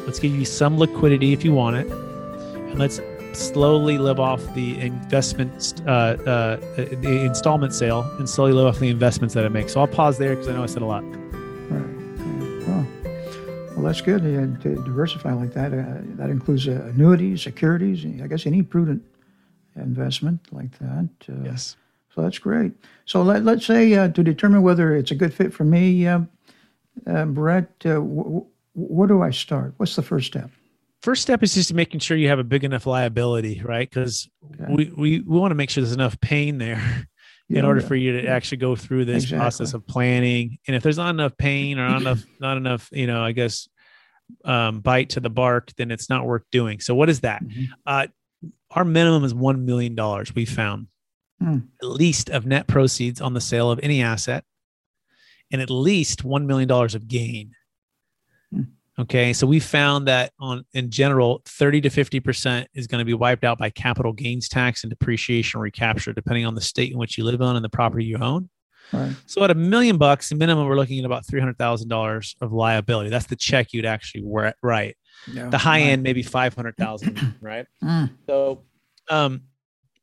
Let's 0.00 0.18
give 0.18 0.34
you 0.34 0.44
some 0.44 0.78
liquidity 0.78 1.32
if 1.32 1.44
you 1.44 1.52
want 1.52 1.76
it. 1.76 1.86
And 1.90 2.78
let's 2.78 3.00
slowly 3.32 3.98
live 3.98 4.20
off 4.20 4.42
the 4.54 4.78
investment, 4.80 5.82
uh, 5.86 5.90
uh, 5.90 6.56
the 6.76 7.24
installment 7.24 7.74
sale, 7.74 8.02
and 8.18 8.28
slowly 8.28 8.52
live 8.52 8.66
off 8.66 8.78
the 8.78 8.88
investments 8.88 9.34
that 9.34 9.44
it 9.44 9.50
makes. 9.50 9.72
So 9.72 9.80
I'll 9.80 9.86
pause 9.86 10.18
there 10.18 10.30
because 10.30 10.48
I 10.48 10.52
know 10.52 10.62
I 10.62 10.66
said 10.66 10.82
a 10.82 10.86
lot. 10.86 11.02
Right. 11.02 12.66
Well, 12.66 12.86
well 13.74 13.82
that's 13.82 14.00
good. 14.00 14.20
Uh, 14.22 14.60
to 14.62 14.74
diversify 14.82 15.32
like 15.32 15.52
that, 15.54 15.72
uh, 15.72 16.00
that 16.16 16.30
includes 16.30 16.68
uh, 16.68 16.90
annuities, 16.94 17.42
securities. 17.42 18.04
I 18.22 18.26
guess 18.26 18.46
any 18.46 18.62
prudent 18.62 19.02
investment 19.76 20.40
like 20.52 20.78
that. 20.78 21.08
Uh, 21.28 21.44
yes. 21.44 21.76
So 22.18 22.22
that's 22.22 22.40
great. 22.40 22.72
So 23.04 23.22
let, 23.22 23.44
let's 23.44 23.64
say 23.64 23.94
uh, 23.94 24.08
to 24.08 24.24
determine 24.24 24.62
whether 24.62 24.96
it's 24.96 25.12
a 25.12 25.14
good 25.14 25.32
fit 25.32 25.54
for 25.54 25.62
me, 25.62 26.04
uh, 26.04 26.22
uh, 27.06 27.26
Brett, 27.26 27.70
uh, 27.84 27.90
w- 27.90 28.44
where 28.74 29.06
do 29.06 29.22
I 29.22 29.30
start? 29.30 29.74
What's 29.76 29.94
the 29.94 30.02
first 30.02 30.26
step? 30.26 30.50
First 31.00 31.22
step 31.22 31.44
is 31.44 31.54
just 31.54 31.72
making 31.72 32.00
sure 32.00 32.16
you 32.16 32.26
have 32.26 32.40
a 32.40 32.44
big 32.44 32.64
enough 32.64 32.86
liability, 32.86 33.62
right? 33.64 33.88
Because 33.88 34.28
okay. 34.52 34.64
we, 34.68 34.92
we, 34.96 35.20
we 35.20 35.38
want 35.38 35.52
to 35.52 35.54
make 35.54 35.70
sure 35.70 35.80
there's 35.80 35.94
enough 35.94 36.20
pain 36.20 36.58
there 36.58 37.06
in 37.48 37.64
order 37.64 37.80
for 37.80 37.94
you 37.94 38.20
to 38.20 38.26
actually 38.26 38.58
go 38.58 38.74
through 38.74 39.04
this 39.04 39.22
exactly. 39.22 39.38
process 39.38 39.72
of 39.72 39.86
planning. 39.86 40.58
And 40.66 40.74
if 40.74 40.82
there's 40.82 40.98
not 40.98 41.10
enough 41.10 41.36
pain 41.36 41.78
or 41.78 41.88
not 41.88 42.00
enough, 42.00 42.24
not 42.40 42.56
enough, 42.56 42.88
you 42.90 43.06
know, 43.06 43.22
I 43.22 43.30
guess 43.30 43.68
um, 44.44 44.80
bite 44.80 45.10
to 45.10 45.20
the 45.20 45.30
bark, 45.30 45.72
then 45.76 45.92
it's 45.92 46.10
not 46.10 46.26
worth 46.26 46.42
doing. 46.50 46.80
So 46.80 46.96
what 46.96 47.10
is 47.10 47.20
that? 47.20 47.44
Mm-hmm. 47.44 47.64
Uh, 47.86 48.06
our 48.72 48.84
minimum 48.84 49.22
is 49.22 49.34
$1 49.34 49.60
million 49.60 49.96
we 50.34 50.46
found 50.46 50.88
mm. 51.42 51.62
at 51.82 51.88
least 51.88 52.30
of 52.30 52.46
net 52.46 52.66
proceeds 52.66 53.20
on 53.20 53.34
the 53.34 53.40
sale 53.40 53.70
of 53.70 53.80
any 53.82 54.02
asset 54.02 54.44
and 55.50 55.62
at 55.62 55.70
least 55.70 56.24
$1 56.24 56.44
million 56.44 56.70
of 56.70 57.08
gain. 57.08 57.52
Mm. 58.54 58.68
Okay. 58.98 59.32
So 59.32 59.46
we 59.46 59.60
found 59.60 60.08
that 60.08 60.32
on 60.40 60.64
in 60.74 60.90
general, 60.90 61.42
30 61.46 61.82
to 61.82 61.88
50% 61.88 62.66
is 62.74 62.86
going 62.86 62.98
to 62.98 63.04
be 63.04 63.14
wiped 63.14 63.44
out 63.44 63.58
by 63.58 63.70
capital 63.70 64.12
gains 64.12 64.48
tax 64.48 64.82
and 64.82 64.90
depreciation 64.90 65.60
recapture, 65.60 66.12
depending 66.12 66.44
on 66.44 66.54
the 66.54 66.60
state 66.60 66.92
in 66.92 66.98
which 66.98 67.16
you 67.16 67.24
live 67.24 67.40
on 67.40 67.56
and 67.56 67.64
the 67.64 67.68
property 67.68 68.04
you 68.04 68.18
own. 68.18 68.50
Right. 68.92 69.14
So 69.26 69.44
at 69.44 69.50
a 69.50 69.54
million 69.54 69.98
bucks, 69.98 70.32
minimum, 70.32 70.66
we're 70.66 70.76
looking 70.76 70.98
at 70.98 71.04
about 71.04 71.26
three 71.26 71.40
hundred 71.40 71.58
thousand 71.58 71.88
dollars 71.88 72.34
of 72.40 72.52
liability. 72.52 73.10
That's 73.10 73.26
the 73.26 73.36
check 73.36 73.72
you'd 73.72 73.84
actually 73.84 74.24
write. 74.62 74.96
Yeah, 75.30 75.50
the 75.50 75.58
high 75.58 75.80
right. 75.80 75.88
end, 75.88 76.02
maybe 76.02 76.22
five 76.22 76.54
hundred 76.54 76.76
thousand, 76.78 77.34
right? 77.42 77.66
Mm. 77.84 78.10
So, 78.26 78.62
um, 79.10 79.42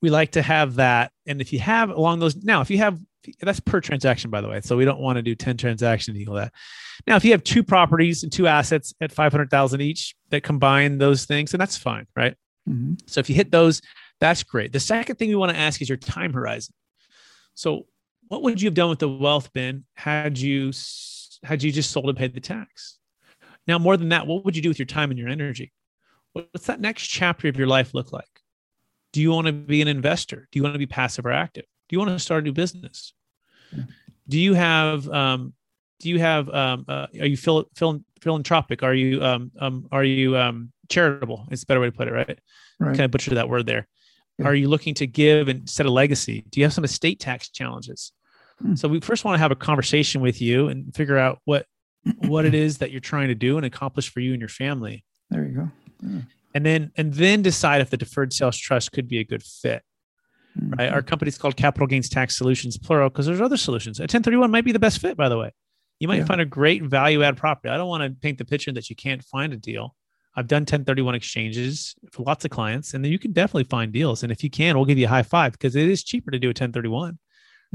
we 0.02 0.10
like 0.10 0.32
to 0.32 0.42
have 0.42 0.76
that. 0.76 1.12
And 1.26 1.42
if 1.42 1.54
you 1.54 1.60
have 1.60 1.90
along 1.90 2.20
those 2.20 2.36
now, 2.36 2.62
if 2.62 2.70
you 2.70 2.78
have 2.80 3.00
that's 3.42 3.60
per 3.60 3.82
transaction, 3.82 4.30
by 4.30 4.42
the 4.42 4.48
way. 4.48 4.62
So 4.62 4.78
we 4.78 4.86
don't 4.86 5.00
want 5.00 5.18
to 5.18 5.22
do 5.22 5.36
10 5.36 5.58
transactions 5.58 6.18
equal 6.18 6.36
that. 6.36 6.54
Now, 7.08 7.16
if 7.16 7.26
you 7.26 7.32
have 7.32 7.44
two 7.44 7.64
properties 7.64 8.24
and 8.24 8.32
two 8.32 8.48
assets 8.48 8.94
at 9.02 9.12
500,000 9.12 9.82
each 9.82 10.16
that 10.30 10.44
combine 10.44 10.98
those 10.98 11.26
things, 11.26 11.52
then 11.52 11.60
that's 11.60 11.78
fine, 11.78 12.06
right? 12.16 12.36
Mhm. 12.70 13.00
So 13.08 13.20
if 13.20 13.30
you 13.30 13.36
hit 13.36 13.52
those, 13.52 13.82
that's 14.20 14.44
great. 14.44 14.72
The 14.72 14.80
second 14.80 15.16
thing 15.16 15.30
we 15.30 15.36
want 15.36 15.52
to 15.52 15.58
ask 15.58 15.82
is 15.82 15.90
your 15.90 15.98
time 15.98 16.34
horizon. 16.34 16.74
So 17.54 17.88
what 18.28 18.44
would 18.44 18.62
you 18.62 18.68
have 18.68 18.74
done 18.74 18.90
with 18.90 19.00
the 19.00 19.10
wealth 19.10 19.52
Ben 19.54 19.86
had 19.96 20.38
you 20.38 20.72
had 21.44 21.62
you 21.62 21.72
just 21.72 21.92
sold 21.92 22.10
and 22.10 22.18
paid 22.18 22.34
the 22.34 22.40
tax? 22.40 22.98
Now, 23.68 23.78
more 23.78 23.98
than 23.98 24.10
that, 24.10 24.28
what 24.28 24.46
would 24.46 24.56
you 24.56 24.62
do 24.62 24.70
with 24.70 24.80
your 24.80 24.86
time 24.86 25.12
and 25.12 25.20
your 25.20 25.30
energy? 25.30 25.74
What's 26.34 26.68
that 26.68 26.82
next 26.82 27.08
chapter 27.08 27.48
of 27.48 27.58
your 27.58 27.68
life 27.68 27.94
look 27.94 28.12
like? 28.12 28.42
Do 29.16 29.22
you 29.22 29.32
want 29.32 29.48
to 29.48 29.54
be 29.54 29.82
an 29.82 29.88
investor? 29.88 30.46
Do 30.52 30.60
you 30.60 30.64
want 30.64 30.76
to 30.76 30.78
be 30.78 30.86
passive 30.86 31.26
or 31.26 31.32
active? 31.32 31.64
Do 31.88 31.94
you 31.94 32.00
want 32.00 32.12
to 32.12 32.20
start 32.20 32.44
a 32.44 32.46
new 32.46 32.52
business? 32.52 33.14
Do 34.28 34.38
you 34.38 34.54
have 34.56 35.08
um, 35.08 35.54
do 36.02 36.10
you 36.10 36.20
have 36.20 36.50
um, 36.50 36.84
uh, 36.90 37.08
are 37.18 37.26
you 37.26 37.38
phil- 37.38 37.70
phil- 37.78 38.04
philanthropic? 38.20 38.84
Are 38.84 38.94
you 38.94 39.24
um, 39.24 39.54
um, 39.58 39.88
are 39.90 40.04
you 40.04 40.36
um, 40.38 40.74
charitable? 40.90 41.48
It's 41.50 41.64
a 41.64 41.66
better 41.66 41.80
way 41.80 41.86
to 41.86 41.94
put 41.94 42.10
it, 42.10 42.12
right? 42.12 42.38
Right. 42.78 42.90
Kind 42.90 43.06
of 43.06 43.12
butcher 43.12 43.36
that 43.36 43.48
word 43.48 43.66
there. 43.68 43.88
Yeah. 44.38 44.48
Are 44.48 44.54
you 44.54 44.68
looking 44.68 44.94
to 44.96 45.08
give 45.08 45.48
and 45.48 45.70
set 45.70 45.86
a 45.86 45.90
legacy? 45.90 46.44
Do 46.50 46.60
you 46.60 46.66
have 46.66 46.74
some 46.74 46.84
estate 46.84 47.22
tax 47.22 47.50
challenges? 47.50 48.12
Hmm. 48.60 48.76
So 48.76 48.90
we 48.90 49.00
first 49.00 49.24
want 49.24 49.36
to 49.36 49.40
have 49.40 49.52
a 49.52 49.56
conversation 49.56 50.20
with 50.20 50.42
you 50.42 50.68
and 50.68 50.94
figure 50.94 51.18
out 51.18 51.40
what 51.46 51.68
what 52.18 52.44
it 52.44 52.54
is 52.54 52.80
that 52.80 52.92
you're 52.92 53.00
trying 53.00 53.30
to 53.30 53.36
do 53.36 53.56
and 53.56 53.66
accomplish 53.66 54.12
for 54.12 54.20
you 54.20 54.34
and 54.34 54.42
your 54.42 54.50
family 54.50 55.06
There 55.30 55.46
you 55.46 55.56
go. 56.04 56.22
And 56.56 56.66
then 56.66 56.92
and 56.98 57.14
then 57.14 57.44
decide 57.44 57.82
if 57.82 57.92
the 57.92 57.98
deferred 57.98 58.34
sales 58.34 58.58
trust 58.58 58.92
could 58.94 59.08
be 59.08 59.20
a 59.20 59.24
good 59.24 59.44
fit 59.44 59.84
right? 60.78 60.90
Our 60.90 61.02
company's 61.02 61.38
called 61.38 61.58
capital 61.58 61.86
gains 61.86 62.08
tax 62.10 62.38
solutions 62.38 62.78
plural 62.78 63.10
because 63.10 63.26
there's 63.26 63.42
other 63.42 63.58
solutions. 63.58 64.00
A 64.00 64.04
1031 64.04 64.50
might 64.50 64.64
be 64.64 64.72
the 64.72 64.80
best 64.80 65.02
fit 65.02 65.18
by 65.18 65.28
the 65.28 65.38
way. 65.38 65.52
You 66.00 66.08
might 66.08 66.20
Yeah. 66.20 66.26
find 66.26 66.40
a 66.40 66.46
great 66.46 66.82
value 66.84 67.24
add 67.24 67.36
property. 67.36 67.70
I 67.70 67.76
don't 67.78 67.90
want 67.90 68.04
to 68.04 68.10
paint 68.22 68.38
the 68.38 68.46
picture 68.46 68.72
that 68.72 68.90
you 68.90 68.96
can't 68.96 69.22
find 69.24 69.52
a 69.52 69.58
deal. 69.58 69.96
I've 70.38 70.48
done 70.48 70.62
1031 70.66 71.14
exchanges 71.14 71.94
for 72.12 72.24
lots 72.24 72.46
of 72.46 72.52
clients 72.52 72.94
and 72.94 73.04
then 73.04 73.12
you 73.12 73.20
can 73.20 73.34
definitely 73.34 73.66
find 73.66 73.92
deals. 73.92 74.24
And 74.24 74.32
if 74.32 74.44
you 74.46 74.50
can 74.50 74.78
we'll 74.78 74.86
give 74.86 74.98
you 74.98 75.06
a 75.08 75.10
high 75.10 75.24
five 75.24 75.52
because 75.52 75.76
it 75.76 75.90
is 75.90 76.04
cheaper 76.06 76.32
to 76.32 76.40
do 76.40 76.48
a 76.48 76.54
1031 76.54 77.14
Mhm. 77.14 77.18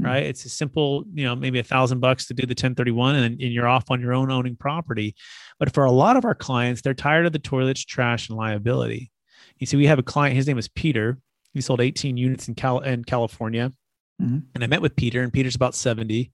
Right 0.03 0.23
it's 0.23 0.45
a 0.45 0.49
simple 0.49 1.03
you 1.13 1.23
know 1.23 1.35
maybe 1.35 1.59
a 1.59 1.63
thousand 1.63 1.99
bucks 1.99 2.25
to 2.25 2.33
do 2.33 2.43
the 2.43 2.51
1031 2.51 3.15
and, 3.15 3.41
and 3.41 3.53
you're 3.53 3.67
off 3.67 3.89
on 3.89 4.01
your 4.01 4.13
own 4.13 4.31
owning 4.31 4.55
property 4.55 5.15
but 5.59 5.73
for 5.73 5.85
a 5.85 5.91
lot 5.91 6.17
of 6.17 6.25
our 6.25 6.35
clients 6.35 6.81
they're 6.81 6.93
tired 6.93 7.25
of 7.25 7.33
the 7.33 7.39
toilets 7.39 7.83
trash 7.83 8.29
and 8.29 8.37
liability 8.37 9.11
you 9.57 9.67
see 9.67 9.77
we 9.77 9.87
have 9.87 9.99
a 9.99 10.03
client 10.03 10.35
his 10.35 10.47
name 10.47 10.57
is 10.57 10.67
peter 10.67 11.17
he 11.53 11.61
sold 11.61 11.81
18 11.81 12.17
units 12.17 12.47
in 12.47 12.55
Cal 12.55 12.79
in 12.79 13.03
California. 13.03 13.71
Mhm. 14.21 14.43
And 14.55 14.63
I 14.63 14.67
met 14.67 14.81
with 14.81 14.95
Peter, 14.95 15.21
and 15.21 15.33
Peter's 15.33 15.55
about 15.55 15.75
70. 15.75 16.31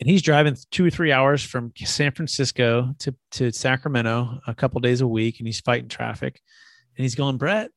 And 0.00 0.10
he's 0.10 0.22
driving 0.22 0.56
two 0.70 0.84
or 0.84 0.90
three 0.90 1.12
hours 1.12 1.42
from 1.42 1.72
San 1.76 2.12
Francisco 2.12 2.94
to, 2.98 3.14
to 3.32 3.50
Sacramento 3.50 4.40
a 4.46 4.54
couple 4.54 4.80
days 4.80 5.00
a 5.00 5.06
week, 5.06 5.38
and 5.38 5.46
he's 5.46 5.60
fighting 5.60 5.88
traffic. 5.88 6.40
And 6.96 7.04
he's 7.04 7.14
going, 7.14 7.38
Brett, 7.38 7.70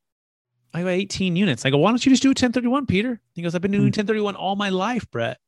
I 0.72 0.82
got 0.82 0.88
18 0.88 1.36
units. 1.36 1.64
I 1.64 1.70
go, 1.70 1.78
why 1.78 1.90
don't 1.90 2.04
you 2.04 2.10
just 2.10 2.22
do 2.22 2.28
a 2.28 2.30
1031, 2.30 2.86
Peter? 2.86 3.20
He 3.34 3.42
goes, 3.42 3.54
I've 3.54 3.62
been 3.62 3.72
doing 3.72 3.84
1031 3.84 4.36
all 4.36 4.56
my 4.56 4.68
life, 4.68 5.10
Brett. 5.10 5.38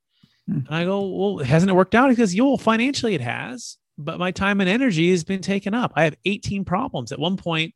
Hmm. 0.48 0.58
And 0.66 0.70
I 0.70 0.84
go, 0.84 1.06
well, 1.06 1.44
hasn't 1.44 1.70
it 1.70 1.74
worked 1.74 1.94
out? 1.94 2.10
He 2.10 2.16
goes, 2.16 2.34
yo, 2.34 2.56
financially 2.56 3.14
it 3.14 3.20
has, 3.20 3.78
but 3.96 4.18
my 4.18 4.30
time 4.32 4.60
and 4.60 4.68
energy 4.68 5.10
has 5.10 5.22
been 5.24 5.40
taken 5.42 5.74
up. 5.74 5.92
I 5.94 6.04
have 6.04 6.16
18 6.24 6.64
problems. 6.64 7.12
At 7.12 7.18
one 7.20 7.36
point, 7.36 7.74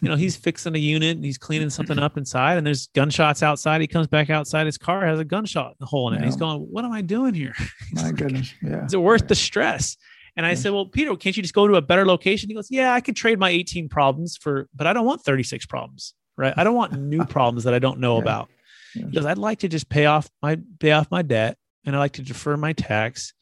you 0.00 0.08
know, 0.10 0.16
he's 0.16 0.36
fixing 0.36 0.74
a 0.74 0.78
unit 0.78 1.16
and 1.16 1.24
he's 1.24 1.38
cleaning 1.38 1.70
something 1.70 1.98
up 1.98 2.18
inside, 2.18 2.58
and 2.58 2.66
there's 2.66 2.88
gunshots 2.88 3.42
outside. 3.42 3.80
He 3.80 3.86
comes 3.86 4.06
back 4.06 4.28
outside, 4.28 4.66
his 4.66 4.76
car 4.76 5.06
has 5.06 5.18
a 5.18 5.24
gunshot 5.24 5.76
hole 5.80 6.12
in 6.12 6.20
it. 6.20 6.24
He's 6.24 6.36
going, 6.36 6.58
What 6.60 6.84
am 6.84 6.92
I 6.92 7.00
doing 7.00 7.32
here? 7.32 7.54
He's 7.88 7.94
My 7.94 8.02
like, 8.08 8.16
goodness. 8.16 8.52
Yeah. 8.62 8.84
Is 8.84 8.92
it 8.92 9.00
worth 9.00 9.26
the 9.28 9.34
stress? 9.34 9.96
And 10.36 10.44
I 10.44 10.50
Yes. 10.50 10.62
said, 10.62 10.72
Well, 10.72 10.86
Peter, 10.86 11.14
can't 11.16 11.34
you 11.36 11.42
just 11.42 11.54
go 11.54 11.66
to 11.66 11.74
a 11.76 11.82
better 11.82 12.04
location? 12.04 12.50
He 12.50 12.54
goes, 12.54 12.70
Yeah, 12.70 12.92
I 12.92 13.00
could 13.00 13.16
trade 13.16 13.38
my 13.38 13.48
18 13.50 13.88
problems 13.88 14.36
for, 14.36 14.68
but 14.74 14.86
I 14.86 14.92
don't 14.92 15.06
want 15.06 15.22
36 15.22 15.64
problems, 15.66 16.12
right? 16.36 16.54
I 16.56 16.64
don't 16.64 16.74
want 16.74 16.92
new 16.98 17.24
problems 17.24 17.64
that 17.64 17.74
I 17.74 17.78
don't 17.78 18.00
know 18.00 18.16
Yeah. 18.16 18.22
about. 18.22 18.48
Yes. 18.94 19.08
He 19.12 19.18
I'd 19.28 19.38
like 19.38 19.58
to 19.60 19.68
just 19.68 19.88
pay 19.88 20.06
off 20.06 20.28
my 20.42 20.58
pay 20.78 20.92
off 20.92 21.10
my 21.10 21.22
debt 21.22 21.56
and 21.84 21.96
I 21.96 21.98
like 21.98 22.12
to 22.12 22.22
defer 22.22 22.56
my 22.56 22.72
tax. 22.72 23.32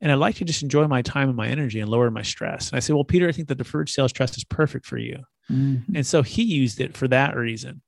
And 0.00 0.10
I'd 0.10 0.16
like 0.16 0.34
to 0.36 0.44
just 0.44 0.62
enjoy 0.64 0.88
my 0.88 1.02
time 1.02 1.28
and 1.28 1.36
my 1.36 1.46
energy 1.46 1.78
and 1.78 1.88
lower 1.88 2.10
my 2.10 2.22
stress. 2.22 2.70
And 2.70 2.76
I 2.76 2.80
said, 2.80 2.94
Well, 2.94 3.04
Peter, 3.04 3.28
I 3.28 3.32
think 3.32 3.46
the 3.48 3.54
deferred 3.54 3.88
sales 3.88 4.12
trust 4.12 4.36
is 4.36 4.42
perfect 4.44 4.84
for 4.86 4.98
you. 4.98 5.18
Mhm. 5.50 5.84
And 5.94 6.04
so 6.06 6.22
he 6.22 6.42
used 6.42 6.80
it 6.80 6.96
for 6.96 7.06
that 7.08 7.36
reason. 7.36 7.82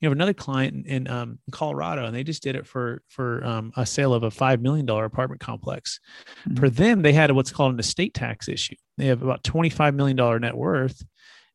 We 0.00 0.06
have 0.06 0.12
another 0.12 0.32
client 0.32 0.86
in, 0.86 1.06
in, 1.06 1.08
um, 1.08 1.38
in 1.46 1.50
Colorado, 1.50 2.04
and 2.06 2.14
they 2.14 2.22
just 2.22 2.42
did 2.44 2.54
it 2.54 2.66
for 2.68 3.02
for 3.08 3.44
um, 3.44 3.72
a 3.76 3.84
sale 3.84 4.14
of 4.14 4.22
a 4.22 4.30
five 4.30 4.62
million 4.62 4.86
dollar 4.86 5.04
apartment 5.04 5.40
complex. 5.40 5.98
For 6.56 6.70
them, 6.70 7.02
they 7.02 7.12
had 7.12 7.32
what's 7.32 7.50
called 7.50 7.74
an 7.74 7.80
estate 7.80 8.14
tax 8.14 8.48
issue. 8.48 8.76
They 8.96 9.06
have 9.06 9.22
about 9.22 9.42
twenty 9.42 9.68
five 9.70 9.94
million 9.96 10.16
dollar 10.16 10.38
net 10.38 10.56
worth, 10.56 11.04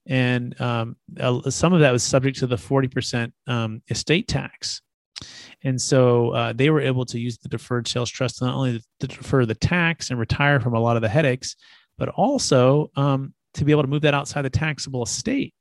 and 0.05 0.60
um, 0.62 0.95
uh, 1.19 1.50
some 1.50 1.74
of 1.74 1.79
that 1.79 1.91
was 1.91 2.03
subject 2.03 2.39
to 2.39 2.48
the 2.48 2.57
forty 2.57 2.88
percent 2.88 3.33
um, 3.48 3.81
estate 3.89 4.27
tax. 4.27 4.81
And 5.63 5.79
so 5.81 6.31
uh, 6.31 6.51
they 6.53 6.69
were 6.69 6.81
able 6.81 7.05
to 7.05 7.19
use 7.19 7.38
the 7.38 7.48
deferred 7.48 7.88
sales 7.88 8.10
trust 8.10 8.41
not 8.41 8.53
only 8.55 8.81
to 9.00 9.07
defer 9.07 9.45
the 9.45 9.55
tax 9.55 10.10
and 10.10 10.19
retire 10.19 10.60
from 10.60 10.74
a 10.74 10.79
lot 10.79 10.98
of 10.98 11.01
the 11.01 11.07
headaches, 11.07 11.55
but 11.98 12.10
also 12.10 12.91
um, 12.98 13.33
to 13.53 13.63
be 13.63 13.72
able 13.72 13.83
to 13.83 13.88
move 13.88 14.01
that 14.01 14.13
outside 14.13 14.41
the 14.41 14.50
taxable 14.50 15.03
estate. 15.03 15.53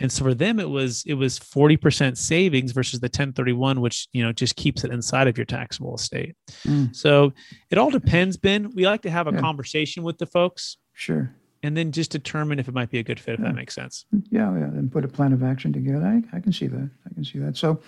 And 0.00 0.12
so 0.12 0.24
for 0.24 0.34
them, 0.34 0.60
it 0.60 0.68
was 0.68 1.02
it 1.06 1.14
was 1.14 1.38
forty 1.38 1.76
percent 1.76 2.18
savings 2.18 2.72
versus 2.72 3.00
the 3.00 3.06
1031, 3.06 3.80
which 3.80 4.06
you 4.12 4.22
know 4.22 4.32
just 4.32 4.54
keeps 4.56 4.84
it 4.84 4.92
inside 4.92 5.26
of 5.26 5.38
your 5.38 5.46
taxable 5.46 5.94
estate. 5.96 6.36
Mm. 6.64 6.94
So 6.94 7.32
it 7.70 7.78
all 7.78 7.90
depends, 7.90 8.36
Ben. 8.36 8.70
We 8.74 8.84
like 8.86 9.02
to 9.02 9.10
have 9.10 9.26
a 9.26 9.32
Yeah. 9.32 9.40
conversation 9.40 10.02
with 10.04 10.18
the 10.18 10.26
folks 10.26 10.76
Sure. 10.94 11.34
And 11.62 11.76
then 11.76 11.92
just 11.92 12.10
determine 12.10 12.58
if 12.58 12.68
it 12.68 12.74
might 12.74 12.90
be 12.90 12.98
a 12.98 13.02
good 13.02 13.18
fit, 13.20 13.34
if 13.34 13.40
Yeah. 13.40 13.46
that 13.46 13.54
makes 13.54 13.74
sense. 13.74 14.04
Yeah, 14.30 14.52
yeah, 14.56 14.64
and 14.64 14.90
put 14.90 15.04
a 15.04 15.08
plan 15.08 15.32
of 15.32 15.42
action 15.42 15.72
together. 15.72 16.06
I, 16.06 16.36
I 16.36 16.40
can 16.40 16.52
see 16.52 16.66
that. 16.66 16.90
I 17.10 17.14
can 17.14 17.24
see 17.24 17.38
that. 17.38 17.56
So, 17.56 17.80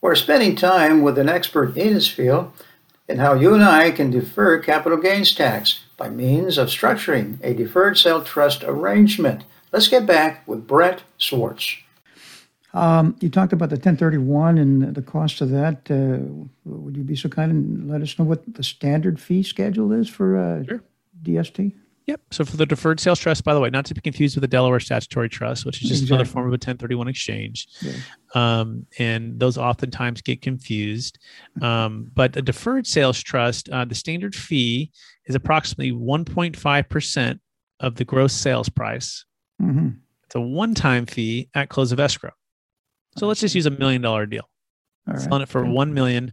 We're 0.00 0.14
spending 0.14 0.54
time 0.54 1.02
with 1.02 1.18
an 1.18 1.28
expert 1.28 1.76
in 1.76 1.92
his 1.94 2.06
field 2.08 2.52
in 3.08 3.18
how 3.18 3.34
you 3.34 3.54
and 3.54 3.64
I 3.64 3.90
can 3.90 4.10
defer 4.10 4.58
capital 4.58 4.98
gains 4.98 5.34
tax 5.34 5.80
by 5.96 6.08
means 6.10 6.58
of 6.58 6.68
structuring 6.68 7.38
a 7.42 7.54
deferred 7.54 7.98
sale 7.98 8.22
trust 8.22 8.62
arrangement. 8.62 9.42
Let's 9.72 9.88
get 9.88 10.06
back 10.06 10.46
with 10.46 10.66
Brett 10.66 11.02
Swartz. 11.18 11.76
Um, 12.76 13.16
you 13.20 13.28
talked 13.28 13.52
about 13.52 13.70
the 13.70 13.76
1031 13.76 14.58
and 14.58 14.94
the 14.94 15.02
cost 15.02 15.40
of 15.40 15.50
that. 15.50 15.90
Uh, 15.90 16.46
would 16.64 16.96
you 16.96 17.02
be 17.02 17.16
so 17.16 17.28
kind 17.28 17.50
and 17.50 17.88
let 17.90 18.02
us 18.02 18.18
know 18.18 18.24
what 18.24 18.42
the 18.54 18.62
standard 18.62 19.18
fee 19.20 19.42
schedule 19.42 19.92
is 19.92 20.08
for 20.08 20.36
uh, 20.36 20.64
Sure. 20.64 20.82
DST? 21.22 21.72
Yep. 22.06 22.20
So 22.30 22.44
for 22.44 22.56
the 22.56 22.66
deferred 22.66 23.00
sales 23.00 23.18
trust, 23.18 23.42
by 23.42 23.52
the 23.52 23.58
way, 23.58 23.68
not 23.68 23.84
to 23.86 23.94
be 23.94 24.00
confused 24.00 24.36
with 24.36 24.42
the 24.42 24.48
Delaware 24.48 24.78
statutory 24.78 25.28
trust, 25.28 25.66
which 25.66 25.82
is 25.82 25.88
just 25.90 26.08
another 26.08 26.24
form 26.24 26.44
of 26.46 26.52
a 26.52 26.54
1031 26.54 27.08
exchange. 27.08 27.66
Yeah. 27.82 27.94
Um, 28.34 28.86
and 28.98 29.40
those 29.40 29.58
oftentimes 29.58 30.22
get 30.22 30.40
confused. 30.40 31.18
Um, 31.60 32.08
but 32.14 32.36
a 32.36 32.42
deferred 32.42 32.86
sales 32.86 33.20
trust, 33.20 33.68
uh, 33.70 33.84
the 33.86 33.96
standard 33.96 34.36
fee 34.36 34.92
is 35.24 35.34
approximately 35.34 35.90
1.5% 35.90 37.40
of 37.80 37.96
the 37.96 38.04
gross 38.04 38.32
sales 38.32 38.68
price. 38.68 39.24
hmm 39.58 39.88
It's 40.24 40.34
a 40.36 40.40
one 40.40 40.74
time 40.76 41.06
fee 41.06 41.48
at 41.54 41.70
close 41.70 41.90
of 41.90 41.98
escrow. 41.98 42.30
So 43.16 43.26
let's 43.26 43.40
just 43.40 43.54
use 43.54 43.66
a 43.66 43.70
million 43.70 44.02
dollar 44.02 44.26
deal. 44.26 44.48
All 45.08 45.14
right. 45.14 45.22
Selling 45.22 45.42
it 45.42 45.48
for 45.48 45.62
Okay. 45.62 45.70
1 45.70 45.94
million. 45.94 46.32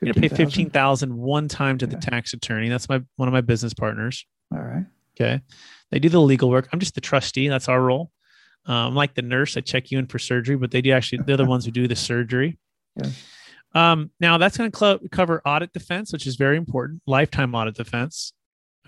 You're 0.00 0.12
going 0.12 0.22
to 0.22 0.28
pay 0.28 0.28
15,000. 0.28 1.10
15,000 1.10 1.16
one 1.16 1.48
time 1.48 1.78
to 1.78 1.86
the 1.86 1.96
tax 1.96 2.32
attorney. 2.32 2.68
That's 2.68 2.88
my 2.88 3.00
one 3.16 3.28
of 3.28 3.32
my 3.32 3.40
business 3.40 3.72
partners. 3.74 4.26
All 4.52 4.60
right. 4.60 4.84
Okay. 5.16 5.40
They 5.90 5.98
do 5.98 6.08
the 6.08 6.20
legal 6.20 6.50
work. 6.50 6.68
I'm 6.72 6.80
just 6.80 6.94
the 6.94 7.00
trustee. 7.00 7.48
That's 7.48 7.68
our 7.68 7.80
role. 7.80 8.10
Um, 8.66 8.74
I'm 8.76 8.94
like 8.94 9.14
the 9.14 9.22
nurse. 9.22 9.56
I 9.56 9.60
check 9.60 9.90
you 9.90 9.98
in 9.98 10.06
for 10.06 10.18
surgery, 10.18 10.56
but 10.56 10.70
they 10.70 10.80
do 10.82 10.90
actually, 10.92 11.22
they're 11.26 11.36
the 11.36 11.44
ones 11.44 11.64
who 11.64 11.70
do 11.70 11.86
the 11.86 11.96
surgery. 11.96 12.58
Yes. 12.96 13.22
Um, 13.74 14.10
now 14.20 14.38
that's 14.38 14.56
going 14.56 14.70
to 14.70 14.76
cl- 14.78 14.98
cover 15.10 15.40
audit 15.44 15.72
defense, 15.72 16.12
which 16.12 16.26
is 16.26 16.36
very 16.36 16.56
important, 16.56 17.02
lifetime 17.06 17.54
audit 17.54 17.74
defense. 17.74 18.32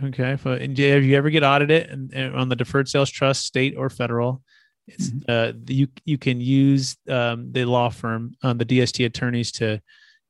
Okay. 0.02 0.32
If, 0.32 0.46
uh, 0.46 0.50
and 0.50 0.78
if 0.78 1.04
you 1.04 1.16
ever 1.16 1.30
get 1.30 1.42
audited 1.44 1.88
and, 1.90 2.12
and 2.12 2.34
on 2.34 2.48
the 2.48 2.56
deferred 2.56 2.88
sales 2.88 3.10
trust, 3.10 3.44
state 3.44 3.74
or 3.76 3.88
federal, 3.90 4.42
it's 4.86 5.10
uh, 5.28 5.52
you 5.66 5.88
you 6.04 6.18
can 6.18 6.40
use 6.40 6.96
um, 7.08 7.50
the 7.52 7.64
law 7.64 7.88
firm, 7.88 8.34
um, 8.42 8.58
the 8.58 8.64
DST 8.66 9.04
attorneys 9.04 9.50
to 9.52 9.80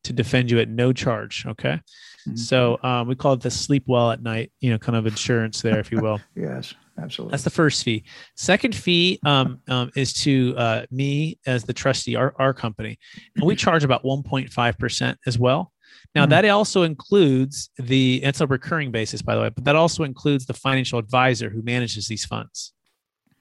to 0.05 0.13
defend 0.13 0.51
you 0.51 0.59
at 0.61 0.69
no 0.69 0.93
charge. 0.93 1.45
Okay. 1.47 1.81
Mhm. 2.29 2.39
So 2.39 2.79
um, 2.83 3.09
we 3.09 3.15
call 3.15 3.33
it 3.35 3.41
the 3.41 3.51
sleep 3.51 3.85
well 3.87 4.11
at 4.11 4.23
night, 4.23 4.53
you 4.61 4.71
know, 4.71 4.79
kind 4.79 4.97
of 4.97 5.07
insurance 5.07 5.63
there, 5.63 5.79
if 5.81 5.91
you 5.91 6.01
will. 6.01 6.21
Yes, 6.37 6.75
absolutely. 6.99 7.33
That's 7.33 7.45
the 7.45 7.51
first 7.51 7.85
fee. 7.85 8.05
Second 8.37 8.75
fee 8.75 9.19
um, 9.25 9.61
um, 9.69 9.91
is 9.97 10.13
to 10.25 10.55
uh, 10.57 10.87
me 10.91 11.39
as 11.47 11.65
the 11.65 11.73
trustee, 11.73 12.17
our, 12.17 12.35
our 12.39 12.53
company, 12.55 12.99
and 13.37 13.45
we 13.47 13.57
charge 13.57 13.83
about 13.85 14.05
1.5% 14.05 15.17
as 15.27 15.39
well. 15.39 15.73
Now, 16.15 16.27
Mhm. 16.27 16.31
that 16.31 16.45
also 16.47 16.83
includes 16.83 17.71
the, 17.79 18.23
it's 18.23 18.41
a 18.41 18.47
recurring 18.47 18.91
basis, 18.91 19.23
by 19.23 19.35
the 19.35 19.41
way, 19.43 19.49
but 19.51 19.65
that 19.65 19.77
also 19.77 20.05
includes 20.05 20.47
the 20.47 20.55
financial 20.55 20.99
advisor 20.99 21.51
who 21.51 21.63
manages 21.63 22.09
these 22.09 22.25
funds. 22.25 22.73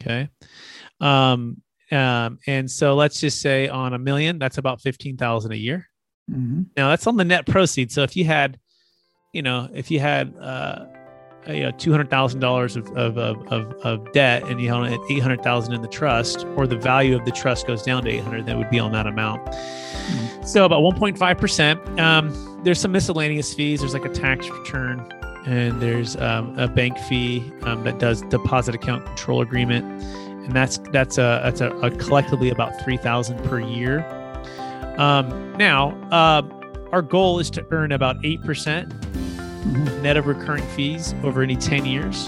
Okay. 0.01 0.29
Um, 1.01 1.61
Um, 1.91 2.39
and 2.47 2.71
so 2.71 2.95
let's 2.95 3.19
just 3.19 3.39
say 3.41 3.67
on 3.67 3.93
a 3.93 3.99
million, 3.99 4.39
that's 4.39 4.57
about 4.57 4.81
15,000 4.81 5.51
a 5.51 5.55
year. 5.55 5.87
hmm 6.27 6.63
Now 6.75 6.89
that's 6.89 7.05
on 7.05 7.17
the 7.17 7.25
net 7.25 7.45
proceeds. 7.45 7.93
So 7.93 8.01
if 8.03 8.15
you 8.15 8.25
had, 8.25 8.57
you 9.33 9.41
know, 9.43 9.69
if 9.73 9.91
you 9.91 9.99
had, 9.99 10.33
uh, 10.39 10.85
you 11.47 11.63
know, 11.63 11.71
two 11.71 11.91
hundred 11.91 12.09
thousand 12.09 12.39
dollars 12.39 12.77
of 12.77 12.87
of, 12.95 13.17
of 13.17 13.73
of 13.83 14.11
debt, 14.13 14.43
and 14.43 14.61
you 14.61 14.69
own 14.69 14.85
it 14.85 14.99
eight 15.11 15.21
hundred 15.21 15.43
thousand 15.43 15.73
in 15.73 15.81
the 15.81 15.87
trust, 15.89 16.45
or 16.55 16.65
the 16.65 16.77
value 16.77 17.15
of 17.17 17.25
the 17.25 17.31
trust 17.31 17.67
goes 17.67 17.83
down 17.83 18.03
to 18.03 18.09
eight 18.09 18.23
hundred, 18.23 18.45
that 18.45 18.57
would 18.57 18.69
be 18.69 18.79
on 18.79 18.91
that 18.93 19.05
amount. 19.05 19.41
So 20.47 20.63
about 20.65 20.81
one 20.81 20.97
point 20.97 21.17
five 21.17 21.37
percent. 21.37 21.79
Um, 21.99 22.31
there's 22.63 22.79
some 22.79 22.93
miscellaneous 22.93 23.53
fees. 23.53 23.81
There's 23.81 23.93
like 23.93 24.05
a 24.05 24.09
tax 24.09 24.49
return, 24.49 24.99
and 25.45 25.81
there's 25.81 26.15
um, 26.15 26.57
a 26.57 26.67
bank 26.69 26.97
fee 26.97 27.43
um, 27.63 27.83
that 27.83 27.99
does 27.99 28.21
deposit 28.29 28.73
account 28.73 29.05
control 29.05 29.41
agreement, 29.41 29.83
and 30.43 30.53
that's 30.53 30.77
that's 30.91 31.17
a 31.17 31.41
that's 31.43 31.61
a, 31.61 31.71
a 31.77 31.91
collectively 31.91 32.49
about 32.49 32.79
three 32.83 32.97
thousand 32.97 33.43
per 33.45 33.59
year. 33.59 34.05
Um, 34.97 35.53
now, 35.57 35.91
uh, 36.11 36.43
our 36.91 37.01
goal 37.01 37.39
is 37.39 37.49
to 37.51 37.65
earn 37.71 37.91
about 37.91 38.17
eight 38.23 38.43
percent 38.43 38.93
net 40.01 40.17
of 40.17 40.27
recurring 40.27 40.65
fees 40.67 41.15
over 41.23 41.41
any 41.41 41.55
10 41.55 41.85
years. 41.85 42.27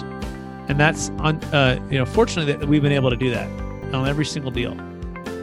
And 0.69 0.79
that's 0.79 1.10
on 1.19 1.43
uh, 1.45 1.86
you 1.91 2.00
know 2.00 2.05
fortunately 2.05 2.53
that 2.53 2.67
we've 2.67 2.81
been 2.81 2.93
able 2.93 3.10
to 3.10 3.17
do 3.17 3.29
that 3.31 3.48
on 3.93 4.07
every 4.07 4.25
single 4.25 4.51
deal. 4.51 4.72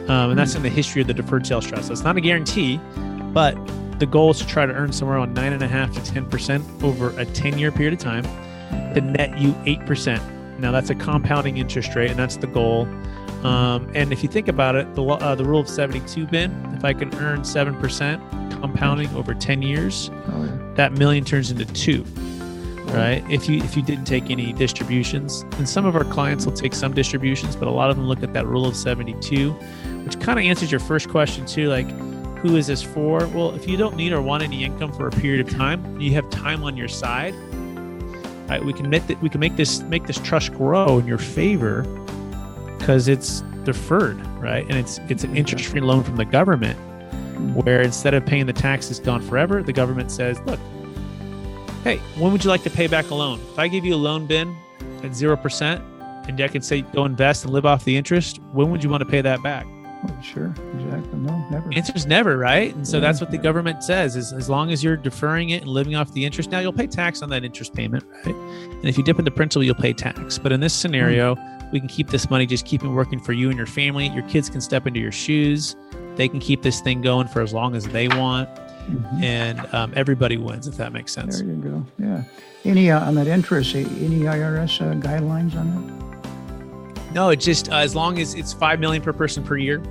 Um, 0.09 0.31
and 0.31 0.37
that's 0.37 0.55
in 0.55 0.63
the 0.63 0.69
history 0.69 1.01
of 1.01 1.07
the 1.07 1.13
deferred 1.13 1.47
sales 1.47 1.65
trust. 1.65 1.87
So 1.87 1.93
it's 1.93 2.01
not 2.01 2.17
a 2.17 2.21
guarantee 2.21 2.79
but 3.33 3.55
the 3.99 4.05
goal 4.05 4.31
is 4.31 4.39
to 4.39 4.47
try 4.47 4.65
to 4.65 4.73
earn 4.73 4.93
somewhere 4.93 5.17
on 5.17 5.33
nine 5.33 5.53
and 5.53 5.63
a 5.63 5.67
half 5.67 5.91
to 5.93 6.03
10 6.03 6.29
percent 6.29 6.83
over 6.83 7.17
a 7.19 7.25
10 7.25 7.57
year 7.57 7.71
period 7.71 7.93
of 7.93 7.99
time 7.99 8.23
to 8.93 9.01
net 9.01 9.37
you 9.37 9.55
8 9.65 9.85
percent 9.85 10.23
now 10.63 10.71
that's 10.71 10.89
a 10.89 10.95
compounding 10.95 11.57
interest 11.57 11.93
rate 11.95 12.09
and 12.09 12.17
that's 12.17 12.37
the 12.37 12.47
goal. 12.47 12.87
Um, 13.45 13.91
and 13.93 14.13
if 14.13 14.23
you 14.23 14.29
think 14.29 14.47
about 14.47 14.75
it 14.75 14.95
the, 14.95 15.03
uh, 15.03 15.35
the 15.35 15.43
rule 15.43 15.59
of 15.59 15.67
72 15.67 16.25
Ben, 16.27 16.73
if 16.77 16.85
i 16.85 16.93
can 16.93 17.13
earn 17.15 17.43
7 17.43 17.75
percent 17.75 18.21
compounding 18.61 19.13
over 19.15 19.33
10 19.33 19.61
years 19.61 20.09
Oh, 20.27 20.43
yeah. 20.45 20.73
that 20.75 20.93
million 20.93 21.25
turns 21.25 21.51
into 21.51 21.65
two 21.73 22.03
right. 22.93 23.21
if 23.29 23.49
you 23.49 23.57
if 23.57 23.75
you 23.75 23.81
didn't 23.83 24.05
take 24.05 24.29
any 24.31 24.53
distributions 24.53 25.41
and 25.57 25.67
some 25.67 25.85
of 25.85 25.93
our 25.97 26.05
clients 26.05 26.45
will 26.45 26.53
take 26.53 26.73
some 26.73 26.93
distributions 26.93 27.57
but 27.57 27.67
a 27.67 27.71
lot 27.71 27.89
of 27.89 27.97
them 27.97 28.07
look 28.07 28.23
at 28.23 28.31
that 28.33 28.45
rule 28.47 28.65
of 28.65 28.77
72 28.77 29.51
which 30.05 30.17
kind 30.21 30.39
of 30.39 30.45
answers 30.45 30.71
your 30.71 30.79
first 30.79 31.09
question 31.09 31.45
too 31.45 31.67
like 31.67 31.89
who 32.43 32.57
is 32.57 32.67
this 32.67 32.81
for? 32.83 33.25
Well 33.27 33.51
if 33.55 33.67
you 33.67 33.75
don't 33.77 33.95
need 33.97 34.11
or 34.13 34.21
want 34.21 34.43
any 34.43 34.63
income 34.63 34.91
for 34.93 35.07
a 35.07 35.11
period 35.11 35.45
of 35.45 35.53
time 35.53 35.99
you 35.99 36.13
have 36.13 36.29
time 36.29 36.63
on 36.63 36.77
your 36.77 36.87
side 36.89 37.33
right 38.47 38.63
we 38.63 38.73
can 38.73 38.89
make 38.89 39.05
that 39.07 39.21
we 39.21 39.29
can 39.29 39.39
make 39.39 39.55
this 39.55 39.81
make 39.83 40.05
this 40.05 40.17
trust 40.19 40.53
grow 40.53 40.99
in 40.99 41.07
your 41.07 41.17
favor 41.17 41.83
because 42.77 43.07
it's 43.07 43.41
deferred 43.63 44.19
right 44.37 44.65
and 44.69 44.77
it's 44.77 44.99
it's 45.09 45.23
an 45.23 45.29
mm-hmm. 45.29 45.37
interest 45.37 45.65
free 45.65 45.81
loan 45.81 46.03
from 46.03 46.15
the 46.15 46.25
government 46.25 46.77
where 47.51 47.81
instead 47.81 48.13
of 48.13 48.25
paying 48.25 48.45
the 48.45 48.53
taxes 48.53 48.99
gone 48.99 49.21
forever, 49.21 49.61
the 49.63 49.73
government 49.73 50.11
says, 50.11 50.39
look, 50.41 50.59
hey, 51.83 51.97
when 52.17 52.31
would 52.31 52.43
you 52.43 52.49
like 52.49 52.63
to 52.63 52.69
pay 52.69 52.87
back 52.87 53.09
a 53.09 53.15
loan? 53.15 53.39
If 53.51 53.59
I 53.59 53.67
give 53.67 53.85
you 53.85 53.95
a 53.95 53.97
loan 53.97 54.25
Ben 54.25 54.55
at 55.03 55.11
0% 55.11 56.27
and 56.27 56.41
I 56.41 56.47
can 56.47 56.61
say 56.61 56.81
go 56.81 57.05
invest 57.05 57.43
and 57.43 57.53
live 57.53 57.65
off 57.65 57.83
the 57.83 57.97
interest, 57.97 58.39
when 58.51 58.71
would 58.71 58.83
you 58.83 58.89
want 58.89 59.01
to 59.01 59.09
pay 59.09 59.21
that 59.21 59.43
back? 59.43 59.65
Sure. 60.21 60.47
Exactly. 60.75 61.19
No, 61.19 61.45
never. 61.49 61.73
Answer's 61.73 62.05
never, 62.05 62.37
right? 62.37 62.73
And 62.75 62.87
so 62.87 62.97
Yeah, 62.97 63.01
that's 63.01 63.21
what 63.21 63.31
the 63.31 63.37
government 63.37 63.83
says 63.83 64.15
is 64.15 64.31
as 64.33 64.49
long 64.49 64.71
as 64.71 64.83
you're 64.83 64.97
deferring 64.97 65.49
it 65.49 65.61
and 65.63 65.69
living 65.71 65.95
off 65.95 66.11
the 66.13 66.25
interest, 66.25 66.49
now 66.51 66.59
you'll 66.59 66.73
pay 66.73 66.87
tax 66.87 67.21
on 67.21 67.29
that 67.29 67.43
interest 67.43 67.73
payment, 67.73 68.03
right? 68.25 68.35
And 68.35 68.85
if 68.85 68.97
you 68.97 69.03
dip 69.03 69.19
into 69.19 69.31
principal, 69.31 69.63
you'll 69.63 69.75
pay 69.75 69.93
tax. 69.93 70.37
But 70.37 70.51
in 70.51 70.59
this 70.59 70.73
scenario, 70.73 71.35
we 71.71 71.79
can 71.79 71.89
keep 71.89 72.09
this 72.09 72.29
money 72.29 72.45
just 72.45 72.65
keeping 72.65 72.93
working 72.95 73.19
for 73.19 73.33
you 73.33 73.49
and 73.49 73.57
your 73.57 73.67
family. 73.67 74.07
Your 74.09 74.27
kids 74.29 74.49
can 74.49 74.61
step 74.61 74.87
into 74.87 74.99
your 74.99 75.11
shoes. 75.11 75.75
They 76.15 76.27
can 76.27 76.39
keep 76.39 76.61
this 76.61 76.79
thing 76.81 77.01
going 77.01 77.27
for 77.27 77.41
as 77.41 77.53
long 77.53 77.75
as 77.75 77.85
they 77.87 78.07
want. 78.07 78.49
Mhm. 78.89 79.23
And 79.23 79.73
um, 79.73 79.93
everybody 79.95 80.37
wins, 80.37 80.67
if 80.67 80.75
that 80.77 80.91
makes 80.93 81.11
sense. 81.13 81.39
There 81.39 81.47
you 81.47 81.55
go. 81.55 81.85
Yeah. 81.97 82.23
Any 82.65 82.91
uh, 82.91 83.05
on 83.05 83.15
that 83.15 83.27
interest? 83.27 83.75
Any 83.75 84.19
IRS 84.21 84.81
uh, 84.81 84.93
guidelines 84.95 85.55
on 85.55 86.12
No, 87.13 87.29
it's 87.29 87.45
just 87.45 87.69
uh, 87.71 87.75
as 87.75 87.95
long 87.95 88.19
as 88.19 88.33
it's 88.33 88.53
five 88.53 88.79
million 88.79 89.01
per 89.01 89.13
person 89.13 89.43
per 89.43 89.55
year. 89.55 89.81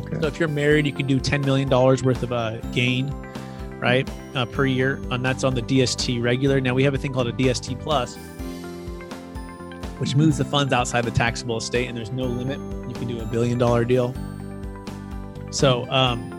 Okay. 0.00 0.20
So 0.20 0.26
if 0.26 0.40
you're 0.40 0.48
married, 0.48 0.86
you 0.86 0.92
can 0.92 1.06
do 1.06 1.20
ten 1.20 1.42
million 1.42 1.68
dollars 1.68 2.02
worth 2.02 2.22
of 2.22 2.32
uh, 2.32 2.58
gain, 2.72 3.10
right, 3.78 4.08
uh, 4.34 4.46
per 4.46 4.64
year, 4.64 5.00
and 5.10 5.24
that's 5.24 5.44
on 5.44 5.54
the 5.54 5.62
DST 5.62 6.22
regular. 6.22 6.60
Now 6.60 6.74
we 6.74 6.82
have 6.82 6.94
a 6.94 6.98
thing 6.98 7.12
called 7.12 7.28
a 7.28 7.32
DST 7.32 7.78
plus, 7.80 8.16
which 9.98 10.16
moves 10.16 10.38
the 10.38 10.44
funds 10.44 10.72
outside 10.72 11.04
the 11.04 11.10
taxable 11.10 11.58
estate, 11.58 11.88
and 11.88 11.96
there's 11.96 12.12
no 12.12 12.24
limit. 12.24 12.58
You 12.88 12.94
can 12.94 13.06
do 13.06 13.20
a 13.20 13.26
billion 13.26 13.58
dollar 13.58 13.84
deal. 13.84 14.14
So 15.50 15.88
um, 15.90 16.32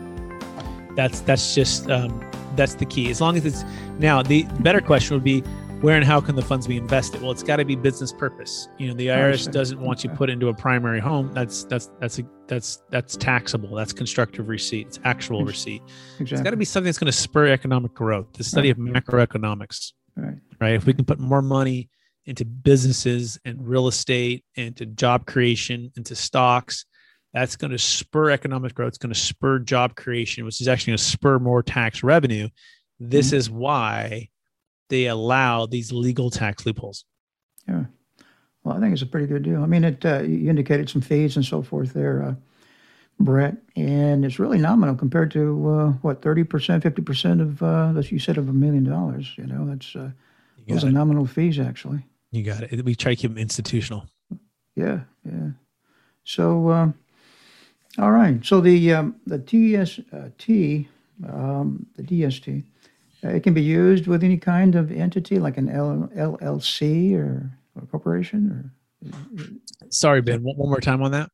that's 0.96 1.20
that's 1.20 1.54
just 1.54 1.88
um, 1.90 2.28
that's 2.56 2.74
the 2.74 2.86
key. 2.86 3.08
As 3.08 3.20
long 3.20 3.36
as 3.36 3.46
it's 3.46 3.64
now 4.00 4.22
the 4.22 4.42
better 4.60 4.80
question 4.80 5.14
would 5.14 5.24
be 5.24 5.44
where 5.80 5.94
and 5.94 6.04
how 6.04 6.20
can 6.20 6.34
the 6.34 6.42
funds 6.42 6.66
be 6.66 6.76
invested? 6.76 7.22
Well, 7.22 7.30
it's 7.30 7.42
got 7.42 7.56
to 7.56 7.64
be 7.64 7.76
business 7.76 8.12
purpose. 8.12 8.68
You 8.78 8.88
know, 8.88 8.94
the 8.94 9.08
IRS 9.08 9.50
doesn't 9.50 9.80
want 9.80 10.02
you 10.02 10.10
put 10.10 10.28
into 10.28 10.48
a 10.48 10.54
primary 10.54 10.98
home. 10.98 11.32
That's 11.32 11.64
that's 11.64 11.90
that's 12.00 12.18
a, 12.18 12.24
that's 12.48 12.82
that's 12.90 13.16
taxable. 13.16 13.74
That's 13.76 13.92
constructive 13.92 14.48
receipt. 14.48 14.88
It's 14.88 15.00
actual 15.04 15.44
receipt. 15.44 15.82
Exactly. 16.18 16.34
It's 16.34 16.42
got 16.42 16.50
to 16.50 16.56
be 16.56 16.64
something 16.64 16.86
that's 16.86 16.98
going 16.98 17.12
to 17.12 17.16
spur 17.16 17.46
economic 17.46 17.94
growth. 17.94 18.32
The 18.32 18.44
study 18.44 18.70
of 18.70 18.76
macroeconomics, 18.76 19.92
Right. 20.16 20.38
right? 20.60 20.74
If 20.74 20.84
we 20.84 20.94
can 20.94 21.04
put 21.04 21.20
more 21.20 21.42
money 21.42 21.90
into 22.26 22.44
businesses 22.44 23.38
and 23.44 23.66
real 23.66 23.86
estate, 23.86 24.44
into 24.56 24.84
job 24.84 25.26
creation, 25.26 25.92
into 25.96 26.16
stocks, 26.16 26.84
that's 27.32 27.54
going 27.56 27.70
to 27.70 27.78
spur 27.78 28.30
economic 28.30 28.74
growth. 28.74 28.88
It's 28.88 28.98
going 28.98 29.14
to 29.14 29.18
spur 29.18 29.60
job 29.60 29.94
creation, 29.94 30.44
which 30.44 30.60
is 30.60 30.66
actually 30.66 30.92
going 30.92 30.98
to 30.98 31.04
spur 31.04 31.38
more 31.38 31.62
tax 31.62 32.02
revenue. 32.02 32.48
This 32.98 33.28
mm-hmm. 33.28 33.36
is 33.36 33.50
why 33.50 34.28
they 34.88 35.06
allow 35.06 35.66
these 35.66 35.92
legal 35.92 36.30
tax 36.30 36.66
loopholes. 36.66 37.04
Yeah. 37.66 37.84
Well, 38.64 38.76
I 38.76 38.80
think 38.80 38.92
it's 38.92 39.02
a 39.02 39.06
pretty 39.06 39.26
good 39.26 39.42
deal. 39.42 39.62
I 39.62 39.66
mean, 39.66 39.84
it 39.84 40.04
uh, 40.04 40.20
you 40.20 40.50
indicated 40.50 40.90
some 40.90 41.00
fees 41.00 41.36
and 41.36 41.44
so 41.44 41.62
forth 41.62 41.92
there, 41.92 42.22
uh, 42.22 42.34
Brett, 43.20 43.56
and 43.76 44.24
it's 44.24 44.38
really 44.38 44.58
nominal 44.58 44.94
compared 44.94 45.30
to 45.32 45.70
uh, 45.70 45.88
what 46.02 46.22
thirty 46.22 46.44
percent, 46.44 46.82
fifty 46.82 47.02
percent 47.02 47.40
of 47.40 47.62
uh, 47.62 47.92
that 47.92 48.10
you 48.10 48.18
said 48.18 48.36
of 48.36 48.48
a 48.48 48.52
million 48.52 48.84
dollars. 48.84 49.32
You 49.36 49.46
know, 49.46 49.66
that's 49.66 49.94
uh, 49.96 50.10
those 50.66 50.84
are 50.84 50.90
nominal 50.90 51.26
fees 51.26 51.58
actually. 51.58 52.04
You 52.30 52.42
got 52.42 52.62
it. 52.64 52.84
We 52.84 52.94
try 52.94 53.14
to 53.14 53.20
keep 53.20 53.30
them 53.30 53.38
institutional. 53.38 54.06
Yeah, 54.74 55.00
yeah. 55.24 55.50
So, 56.24 56.68
uh, 56.68 56.92
all 57.98 58.10
right. 58.10 58.44
So 58.44 58.60
the 58.60 58.92
um, 58.92 59.16
the 59.26 59.38
TST, 59.38 60.88
um, 61.26 61.86
the 61.96 62.02
DST, 62.02 62.60
uh, 62.60 62.66
it 63.22 63.42
can 63.42 63.54
be 63.54 63.62
used 63.62 64.06
with 64.06 64.22
any 64.24 64.36
kind 64.36 64.74
of 64.74 64.90
entity, 64.92 65.38
like 65.38 65.56
an 65.56 65.68
L- 65.68 66.10
LLC 66.16 67.14
or 67.16 67.50
a 67.80 67.86
corporation, 67.86 68.50
or 68.50 68.72
Sorry, 69.90 70.20
Ben. 70.22 70.42
One, 70.42 70.56
more 70.56 70.80
time 70.80 71.02
on 71.02 71.12
that. 71.12 71.30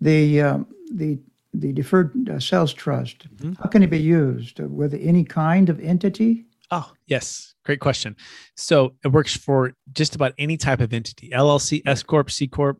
the 0.00 0.40
um, 0.42 0.66
the 0.92 1.18
the 1.54 1.72
deferred 1.72 2.28
uh, 2.30 2.40
sales 2.40 2.72
trust. 2.72 3.26
Mhm. 3.36 3.56
How 3.58 3.68
can 3.68 3.82
it 3.82 3.90
be 3.90 4.00
used 4.00 4.60
Uh, 4.60 4.68
with 4.68 4.94
any 4.94 5.22
kind 5.24 5.68
of 5.68 5.78
entity? 5.80 6.46
Oh, 6.70 6.90
yes. 7.06 7.54
Great 7.64 7.80
question. 7.80 8.16
So 8.56 8.94
it 9.04 9.08
works 9.08 9.36
for 9.36 9.74
just 9.92 10.14
about 10.14 10.32
any 10.38 10.56
type 10.56 10.80
of 10.80 10.92
entity 10.94 11.30
LLC, 11.30 11.82
S 11.86 12.02
Corp, 12.02 12.30
C 12.30 12.48
Corp, 12.48 12.78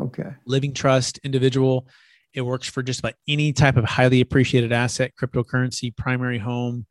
Okay. 0.00 0.30
living 0.46 0.72
trust, 0.72 1.18
individual. 1.22 1.86
It 2.32 2.40
works 2.42 2.68
for 2.68 2.82
just 2.82 3.00
about 3.00 3.14
any 3.28 3.52
type 3.52 3.76
of 3.76 3.84
highly 3.84 4.20
appreciated 4.22 4.72
asset, 4.72 5.12
cryptocurrency, 5.20 5.94
primary 5.94 6.38
home, 6.38 6.86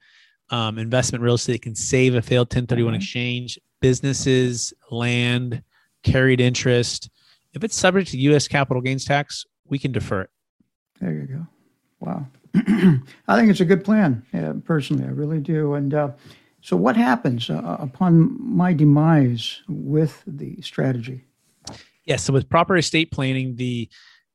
um, 0.49 0.77
investment 0.77 1.23
real 1.23 1.35
estate. 1.35 1.61
Can 1.61 1.75
save 1.75 2.15
a 2.15 2.21
failed 2.21 2.47
1031 2.47 2.93
Okay. 2.93 2.97
exchange, 2.97 3.59
businesses, 3.79 4.73
land, 4.91 5.63
carried 6.03 6.39
interest. 6.39 7.09
If 7.53 7.63
it's 7.63 7.75
subject 7.75 8.11
to 8.11 8.17
U.S. 8.17 8.47
capital 8.47 8.81
gains 8.81 9.05
tax, 9.05 9.45
we 9.67 9.79
can 9.79 9.91
defer 9.91 10.21
it. 10.21 10.29
There 10.99 11.11
you 11.11 11.23
go. 11.25 11.47
Wow. 11.99 12.27
I 13.27 13.37
think 13.37 13.49
it's 13.49 13.59
a 13.59 13.65
good 13.65 13.83
plan, 13.83 14.25
uh, 14.33 14.53
personally. 14.65 15.05
I 15.05 15.09
really 15.09 15.39
do. 15.39 15.73
And 15.73 15.93
uh, 15.93 16.11
so, 16.61 16.75
what 16.77 16.95
happens 16.95 17.49
uh, 17.49 17.77
upon 17.79 18.37
my 18.39 18.73
demise 18.73 19.61
with 19.67 20.23
the 20.25 20.61
strategy? 20.61 21.23
Yeah. 22.05 22.17
So 22.17 22.33
with 22.33 22.47
proper 22.49 22.77
estate 22.77 23.11
planning, 23.11 23.55
the 23.55 23.89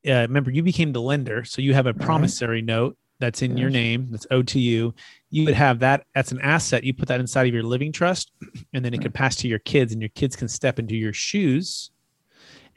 uh, 0.07 0.21
remember 0.21 0.51
you 0.51 0.63
became 0.63 0.91
the 0.91 1.01
lender, 1.01 1.43
so 1.43 1.61
you 1.61 1.73
have 1.73 1.87
a 1.87 1.93
promissory 1.93 2.61
note 2.61 2.97
that's 3.21 3.41
in 3.41 3.55
your 3.55 3.69
name 3.69 4.07
that's 4.11 4.27
owed 4.31 4.47
to 4.49 4.59
you. 4.59 4.93
You 5.29 5.45
would 5.45 5.53
have 5.53 5.79
that. 5.79 6.05
That's 6.13 6.33
an 6.33 6.41
asset. 6.41 6.83
You 6.83 6.93
put 6.93 7.07
that 7.07 7.21
inside 7.21 7.47
of 7.47 7.53
your 7.53 7.63
living 7.63 7.93
trust, 7.93 8.31
and 8.73 8.83
then 8.83 8.93
it 8.93 9.01
could 9.01 9.13
pass 9.13 9.37
to 9.37 9.47
your 9.47 9.59
kids, 9.59 9.93
and 9.93 10.01
your 10.01 10.09
kids 10.09 10.35
can 10.35 10.49
step 10.49 10.79
into 10.79 10.95
your 10.95 11.13
shoes 11.13 11.91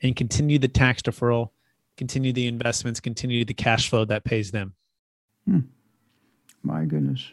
and 0.03 0.15
continue 0.15 0.59
the 0.59 0.69
tax 0.69 1.03
deferral, 1.03 1.51
continue 1.97 2.33
the 2.33 2.47
investments, 2.47 3.01
continue 3.01 3.45
the 3.45 3.55
cash 3.55 3.89
flow 3.89 4.05
that 4.05 4.23
pays 4.23 4.53
them. 4.53 4.75
My 6.63 6.85
goodness. 6.85 7.33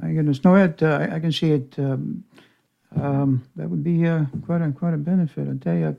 My 0.00 0.12
goodness. 0.12 0.42
No, 0.44 0.54
it, 0.54 0.82
uh, 0.82 1.06
I, 1.10 1.16
I 1.16 1.20
can 1.20 1.32
see 1.32 1.52
it. 1.52 1.78
Um, 1.78 2.24
um, 2.96 3.42
that 3.56 3.68
would 3.68 3.84
be 3.84 4.06
uh, 4.06 4.24
quite 4.46 4.62
a 4.62 4.72
quite 4.72 4.94
a 4.94 4.98
benefit. 4.98 5.48
I 5.48 5.56
tell 5.62 5.76
you, 5.76 5.96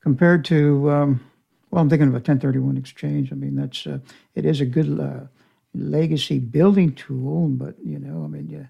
compared 0.00 0.44
to 0.46 0.90
um, 0.90 1.29
Well, 1.70 1.82
I'm 1.82 1.88
thinking 1.88 2.08
of 2.08 2.14
a 2.14 2.16
1031 2.16 2.76
exchange. 2.76 3.32
I 3.32 3.36
mean, 3.36 3.56
that's 3.56 3.86
uh, 3.86 3.98
it 4.34 4.44
is 4.44 4.60
a 4.60 4.66
good 4.66 4.98
uh, 4.98 5.26
legacy 5.74 6.38
building 6.38 6.94
tool, 6.94 7.48
but 7.48 7.74
you 7.84 7.98
know, 7.98 8.24
I 8.24 8.28
mean, 8.28 8.48
yeah. 8.48 8.66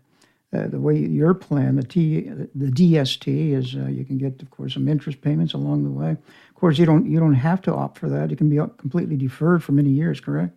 Uh, 0.52 0.66
the 0.66 0.80
way 0.80 0.98
your 0.98 1.32
plan, 1.32 1.76
the 1.76 1.82
T, 1.84 2.22
the 2.22 2.72
DST, 2.72 3.52
is 3.52 3.76
uh, 3.76 3.86
you 3.86 4.04
can 4.04 4.18
get, 4.18 4.42
of 4.42 4.50
course, 4.50 4.74
some 4.74 4.88
interest 4.88 5.20
payments 5.20 5.54
along 5.54 5.84
the 5.84 5.90
way. 5.90 6.10
Of 6.10 6.54
course, 6.56 6.76
you 6.76 6.84
don't 6.84 7.06
you 7.08 7.20
don't 7.20 7.34
have 7.34 7.62
to 7.62 7.74
opt 7.74 7.98
for 7.98 8.08
that. 8.08 8.32
It 8.32 8.36
can 8.36 8.50
be 8.50 8.56
completely 8.56 9.16
deferred 9.16 9.62
for 9.62 9.70
many 9.70 9.90
years. 9.90 10.18
Correct? 10.18 10.52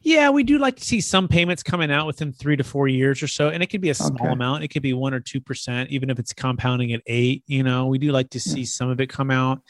Yeah, 0.00 0.30
we 0.30 0.42
do 0.42 0.56
like 0.56 0.76
to 0.76 0.84
see 0.84 1.02
some 1.02 1.28
payments 1.28 1.62
coming 1.62 1.90
out 1.90 2.06
within 2.06 2.32
three 2.32 2.56
to 2.56 2.64
four 2.64 2.88
years 2.88 3.22
or 3.22 3.28
so, 3.28 3.50
and 3.50 3.62
it 3.62 3.66
could 3.66 3.82
be 3.82 3.90
a 3.90 3.94
small 3.94 4.14
okay. 4.22 4.32
amount. 4.32 4.64
It 4.64 4.68
could 4.68 4.80
be 4.80 4.94
one 4.94 5.12
or 5.12 5.20
two 5.20 5.40
percent, 5.40 5.90
even 5.90 6.08
if 6.08 6.18
it's 6.18 6.32
compounding 6.32 6.94
at 6.94 7.02
eight. 7.06 7.44
You 7.46 7.62
know, 7.62 7.88
we 7.88 7.98
do 7.98 8.12
like 8.12 8.30
to 8.30 8.40
see 8.40 8.60
yeah. 8.60 8.66
some 8.66 8.88
of 8.88 9.00
it 9.02 9.08
come 9.08 9.30
out. 9.30 9.60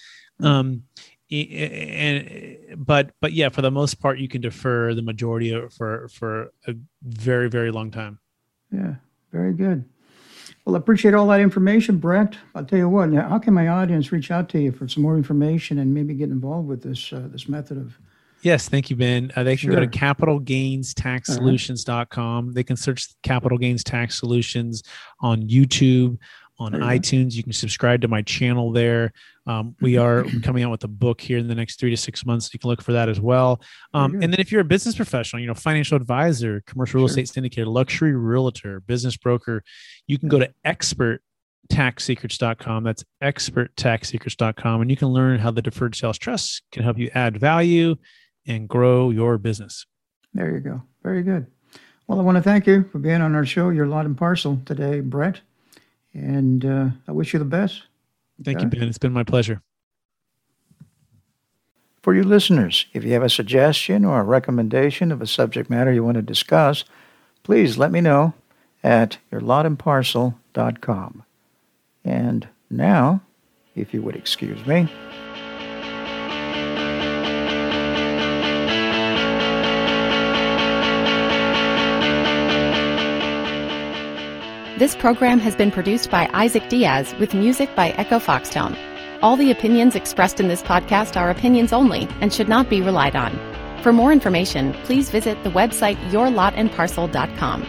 Um, 0.43 0.85
and 1.31 2.87
but 2.87 3.13
but 3.21 3.33
yeah, 3.33 3.49
for 3.49 3.63
the 3.63 3.71
most 3.71 4.01
part, 4.01 4.19
you 4.19 4.29
can 4.29 4.41
defer 4.41 4.95
the 4.95 5.03
majority 5.03 5.53
of 5.53 5.73
for 5.73 6.09
for 6.09 6.53
a 6.67 6.75
very 7.03 7.49
very 7.49 7.71
long 7.71 7.91
time. 7.91 8.19
Yeah, 8.73 8.95
very 9.33 9.53
good. 9.53 9.85
Well, 10.65 10.75
I 10.75 10.79
appreciate 10.79 11.15
all 11.15 11.27
that 11.29 11.41
information, 11.41 11.99
Brent. 11.99 12.37
I'll 12.55 12.65
tell 12.65 12.79
you 12.79 12.89
what. 12.89 13.13
How 13.13 13.39
can 13.39 13.55
my 13.55 13.69
audience 13.69 14.13
reach 14.13 14.31
out 14.31 14.49
to 14.51 14.61
you 14.61 14.73
for 14.73 14.89
some 14.89 15.03
more 15.03 15.17
information 15.17 15.79
and 15.79 15.95
maybe 15.95 16.15
get 16.15 16.31
involved 16.31 16.69
with 16.69 16.83
this 16.83 17.13
uh, 17.13 17.29
this 17.31 17.49
method 17.49 17.79
of 17.79 17.99
Yes, 18.43 18.71
thank 18.71 18.89
you, 18.89 18.97
Ben. 18.97 19.31
Uh, 19.37 19.43
they 19.43 19.55
can 19.57 19.71
sure. 19.71 19.75
go 19.75 19.81
to 19.81 19.87
capitalgainstaxsolutions.com. 19.87 22.53
They 22.53 22.65
can 22.65 22.77
search 22.77 23.09
Capital 23.23 23.59
Gains 23.59 23.85
Tax 23.85 24.19
Solutions 24.19 24.83
on 25.21 25.43
YouTube, 25.43 26.17
on 26.61 26.73
iTunes. 26.73 27.33
You 27.35 27.43
can 27.43 27.53
subscribe 27.53 28.03
to 28.03 28.09
my 28.09 28.21
channel 28.23 28.71
there. 28.71 29.13
Um, 29.47 29.75
we 29.81 29.97
are 29.97 30.25
coming 30.43 30.63
out 30.63 30.71
with 30.71 30.85
a 30.85 30.89
book 30.89 31.21
here 31.21 31.39
in 31.39 31.49
the 31.49 31.55
next 31.55 31.81
three 31.81 31.91
to 31.91 31.97
six 31.97 32.25
months. 32.27 32.53
You 32.53 32.61
can 32.61 32.69
look 32.69 32.83
for 32.83 32.93
that 32.93 33.09
as 33.09 33.21
well. 33.21 33.61
Um, 33.95 34.15
and 34.23 34.33
then 34.33 34.39
if 34.39 34.53
you're 34.53 34.61
a 34.61 34.65
business 34.65 34.95
professional, 34.95 35.41
you 35.41 35.49
know, 35.49 35.55
financial 35.55 35.97
advisor, 35.97 36.63
commercial 36.67 36.99
real 36.99 37.07
estate 37.07 37.27
syndicator, 37.27 37.67
luxury 37.67 38.15
realtor, 38.15 38.81
business 38.81 39.17
broker, 39.17 39.65
you 40.07 40.19
can 40.19 40.29
go 40.29 40.39
to 40.39 40.53
expert 40.65 41.23
taxsecrets.com. 41.73 42.85
That's 42.85 43.05
experttaxsecrets.com. 43.23 44.83
And 44.83 44.91
you 44.91 44.97
can 44.97 45.09
learn 45.09 45.39
how 45.39 45.51
the 45.51 45.63
deferred 45.63 45.97
sales 45.97 46.19
trust 46.19 46.63
can 46.73 46.83
help 46.83 46.99
you 46.99 47.11
add 47.15 47.39
value 47.39 47.97
and 48.47 48.69
grow 48.69 49.11
your 49.11 49.39
business. 49.39 49.87
There 50.35 50.53
you 50.53 50.61
go. 50.61 50.83
Very 51.03 51.23
good. 51.23 51.47
Well, 52.07 52.19
I 52.19 52.23
want 52.23 52.37
to 52.37 52.43
thank 52.43 52.67
you 52.67 52.85
for 52.91 52.99
being 52.99 53.21
on 53.21 53.35
our 53.35 53.47
show, 53.47 53.71
Your 53.71 53.87
Lot 53.87 54.05
and 54.05 54.17
Parcel 54.17 54.61
today, 54.67 55.01
Brett. 55.01 55.41
And 56.13 56.65
uh, 56.65 56.89
I 57.07 57.13
wish 57.13 57.33
you 57.33 57.39
the 57.39 57.45
best. 57.45 57.83
Thank 58.43 58.59
okay? 58.59 58.65
you, 58.65 58.71
Ben. 58.71 58.89
It's 58.89 58.99
been 58.99 59.13
my 59.13 59.25
pleasure. 59.25 59.63
For 62.03 62.15
you 62.15 62.25
listeners, 62.25 62.87
if 62.95 63.05
you 63.05 63.13
have 63.13 63.23
a 63.23 63.29
suggestion 63.29 64.07
or 64.07 64.21
a 64.21 64.25
recommendation 64.25 65.13
of 65.13 65.21
a 65.21 65.27
subject 65.27 65.69
matter 65.69 65.93
you 65.93 66.03
want 66.03 66.15
to 66.15 66.23
discuss, 66.23 66.85
please 67.43 67.77
let 67.77 67.93
me 67.93 68.01
know 68.01 68.33
at 68.83 69.19
yourlotandparcel.com. 69.31 71.25
And 72.03 72.49
now, 72.71 73.21
if 73.77 73.93
you 73.93 74.01
would 74.01 74.17
excuse 74.17 74.67
me, 74.67 74.89
This 84.81 84.97
program 84.97 85.41
has 85.41 85.55
been 85.55 85.71
produced 85.71 86.11
by 86.11 86.27
Isaac 86.33 86.71
Diaz 86.71 87.15
with 87.21 87.35
music 87.35 87.69
by 87.77 87.91
Echo 87.99 88.19
Foxtone. 88.19 88.79
All 89.21 89.37
the 89.37 89.51
opinions 89.51 89.95
expressed 89.95 90.41
in 90.41 90.49
this 90.49 90.63
podcast 90.63 91.21
are 91.21 91.29
opinions 91.29 91.75
only 91.75 92.09
and 92.23 92.33
should 92.33 92.49
not 92.49 92.71
be 92.71 92.81
relied 92.81 93.15
on. 93.15 93.39
For 93.83 93.93
more 93.93 94.11
information, 94.11 94.73
please 94.85 95.11
visit 95.11 95.37
the 95.45 95.51
website 95.51 95.99
yourlotandparcel.com. 96.09 97.67